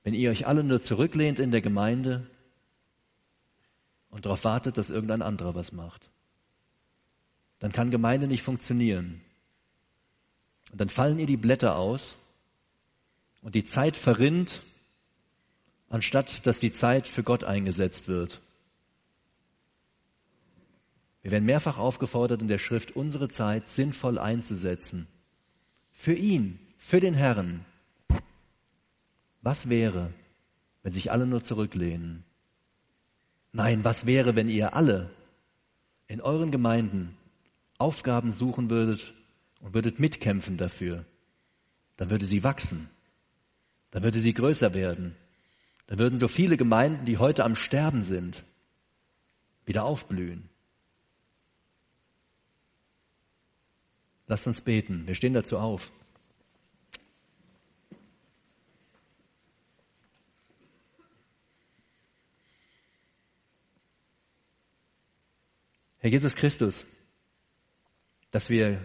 wenn 0.04 0.12
ihr 0.12 0.30
euch 0.30 0.46
alle 0.46 0.62
nur 0.62 0.82
zurücklehnt 0.82 1.38
in 1.38 1.50
der 1.50 1.62
Gemeinde 1.62 2.26
und 4.10 4.26
darauf 4.26 4.44
wartet, 4.44 4.76
dass 4.76 4.90
irgendein 4.90 5.22
anderer 5.22 5.54
was 5.54 5.72
macht? 5.72 6.10
Dann 7.58 7.72
kann 7.72 7.90
Gemeinde 7.90 8.26
nicht 8.26 8.42
funktionieren. 8.42 9.22
Und 10.72 10.80
dann 10.80 10.90
fallen 10.90 11.18
ihr 11.18 11.26
die 11.26 11.38
Blätter 11.38 11.76
aus 11.76 12.16
und 13.40 13.54
die 13.54 13.64
Zeit 13.64 13.96
verrinnt, 13.96 14.60
anstatt 15.93 16.47
dass 16.47 16.59
die 16.59 16.72
Zeit 16.72 17.07
für 17.07 17.22
Gott 17.22 17.45
eingesetzt 17.45 18.09
wird. 18.09 18.40
Wir 21.20 21.30
werden 21.30 21.45
mehrfach 21.45 21.78
aufgefordert 21.78 22.40
in 22.40 22.49
der 22.49 22.59
Schrift, 22.59 22.97
unsere 22.97 23.28
Zeit 23.28 23.68
sinnvoll 23.68 24.18
einzusetzen. 24.18 25.07
Für 25.90 26.14
ihn, 26.14 26.59
für 26.78 26.99
den 26.99 27.14
Herrn. 27.14 27.64
Was 29.43 29.68
wäre, 29.68 30.12
wenn 30.82 30.95
sich 30.95 31.12
alle 31.12 31.26
nur 31.26 31.45
zurücklehnen? 31.45 32.24
Nein, 33.53 33.84
was 33.84 34.07
wäre, 34.07 34.34
wenn 34.34 34.49
ihr 34.49 34.74
alle 34.74 35.11
in 36.07 36.22
euren 36.22 36.51
Gemeinden 36.51 37.14
Aufgaben 37.76 38.32
suchen 38.32 38.70
würdet 38.70 39.12
und 39.61 39.74
würdet 39.74 40.01
mitkämpfen 40.01 40.57
dafür? 40.57 41.05
Dann 41.99 42.09
würde 42.09 42.24
sie 42.24 42.43
wachsen. 42.43 42.88
Dann 43.90 44.03
würde 44.03 44.22
sie 44.22 44.32
größer 44.32 44.72
werden. 44.72 45.14
Dann 45.86 45.98
würden 45.98 46.18
so 46.18 46.28
viele 46.28 46.56
Gemeinden, 46.56 47.04
die 47.04 47.18
heute 47.18 47.44
am 47.44 47.54
Sterben 47.54 48.02
sind, 48.02 48.44
wieder 49.66 49.84
aufblühen. 49.84 50.48
Lasst 54.26 54.46
uns 54.46 54.62
beten. 54.62 55.06
Wir 55.06 55.14
stehen 55.14 55.34
dazu 55.34 55.58
auf. 55.58 55.90
Herr 66.02 66.10
Jesus 66.10 66.34
Christus, 66.34 66.84
dass 68.32 68.50
wir 68.50 68.84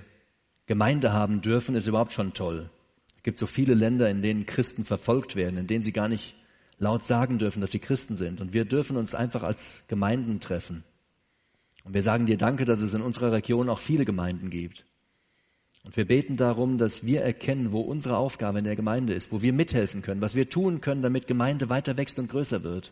Gemeinde 0.68 1.14
haben 1.14 1.42
dürfen, 1.42 1.74
ist 1.74 1.88
überhaupt 1.88 2.12
schon 2.12 2.36
toll. 2.36 2.70
Es 3.16 3.24
gibt 3.24 3.40
so 3.40 3.48
viele 3.48 3.74
Länder, 3.74 4.08
in 4.10 4.22
denen 4.22 4.46
Christen 4.46 4.86
verfolgt 4.86 5.36
werden, 5.36 5.58
in 5.58 5.66
denen 5.66 5.82
sie 5.82 5.94
gar 5.94 6.10
nicht 6.10 6.36
laut 6.78 7.06
sagen 7.06 7.40
dürfen, 7.40 7.62
dass 7.62 7.72
sie 7.72 7.80
Christen 7.80 8.16
sind. 8.16 8.42
Und 8.42 8.54
wir 8.54 8.66
dürfen 8.66 8.98
uns 8.98 9.16
einfach 9.16 9.44
als 9.44 9.84
Gemeinden 9.88 10.40
treffen. 10.40 10.84
Und 11.84 11.94
wir 11.94 12.04
sagen 12.04 12.26
dir 12.26 12.38
Danke, 12.38 12.66
dass 12.66 12.82
es 12.82 12.94
in 12.94 13.02
unserer 13.02 13.32
Region 13.32 13.70
auch 13.70 13.80
viele 13.80 14.06
Gemeinden 14.06 14.50
gibt. 14.50 14.86
Und 15.84 15.96
wir 15.96 16.06
beten 16.06 16.36
darum, 16.36 16.78
dass 16.78 17.06
wir 17.06 17.22
erkennen, 17.22 17.72
wo 17.72 17.80
unsere 17.80 18.18
Aufgabe 18.18 18.60
in 18.60 18.66
der 18.66 18.76
Gemeinde 18.76 19.14
ist, 19.14 19.32
wo 19.32 19.42
wir 19.42 19.54
mithelfen 19.54 20.02
können, 20.02 20.22
was 20.22 20.36
wir 20.36 20.50
tun 20.50 20.82
können, 20.82 21.02
damit 21.02 21.28
Gemeinde 21.28 21.70
weiter 21.70 21.96
wächst 21.96 22.20
und 22.20 22.30
größer 22.30 22.64
wird. 22.64 22.92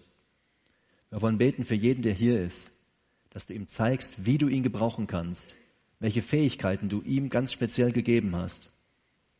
Wir 1.10 1.22
wollen 1.22 1.38
beten 1.38 1.66
für 1.66 1.76
jeden, 1.76 2.04
der 2.04 2.14
hier 2.14 2.42
ist, 2.42 2.72
dass 3.32 3.48
du 3.48 3.54
ihm 3.54 3.68
zeigst, 3.68 4.26
wie 4.26 4.38
du 4.38 4.48
ihn 4.48 4.64
gebrauchen 4.64 5.08
kannst, 5.08 5.58
welche 6.00 6.22
Fähigkeiten 6.22 6.88
du 6.88 7.02
ihm 7.02 7.30
ganz 7.30 7.52
speziell 7.52 7.92
gegeben 7.92 8.34
hast. 8.34 8.70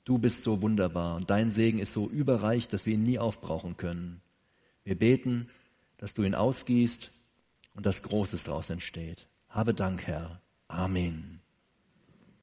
Du 0.04 0.18
bist 0.18 0.44
so 0.44 0.62
wunderbar 0.62 1.16
und 1.16 1.30
dein 1.30 1.50
Segen 1.50 1.80
ist 1.80 1.94
so 1.94 2.10
überreich, 2.10 2.68
dass 2.68 2.86
wir 2.86 2.96
ihn 2.96 3.04
nie 3.04 3.20
aufbrauchen 3.20 3.78
können. 3.78 4.22
Wir 4.86 4.98
beten, 4.98 5.50
dass 5.98 6.14
du 6.14 6.24
ihn 6.24 6.36
ausgießt 6.36 7.12
und 7.74 7.86
dass 7.86 8.04
Großes 8.04 8.46
daraus 8.46 8.70
entsteht. 8.70 9.28
Habe 9.50 9.74
Dank, 9.74 10.08
Herr. 10.08 10.42
Amen. 10.68 11.35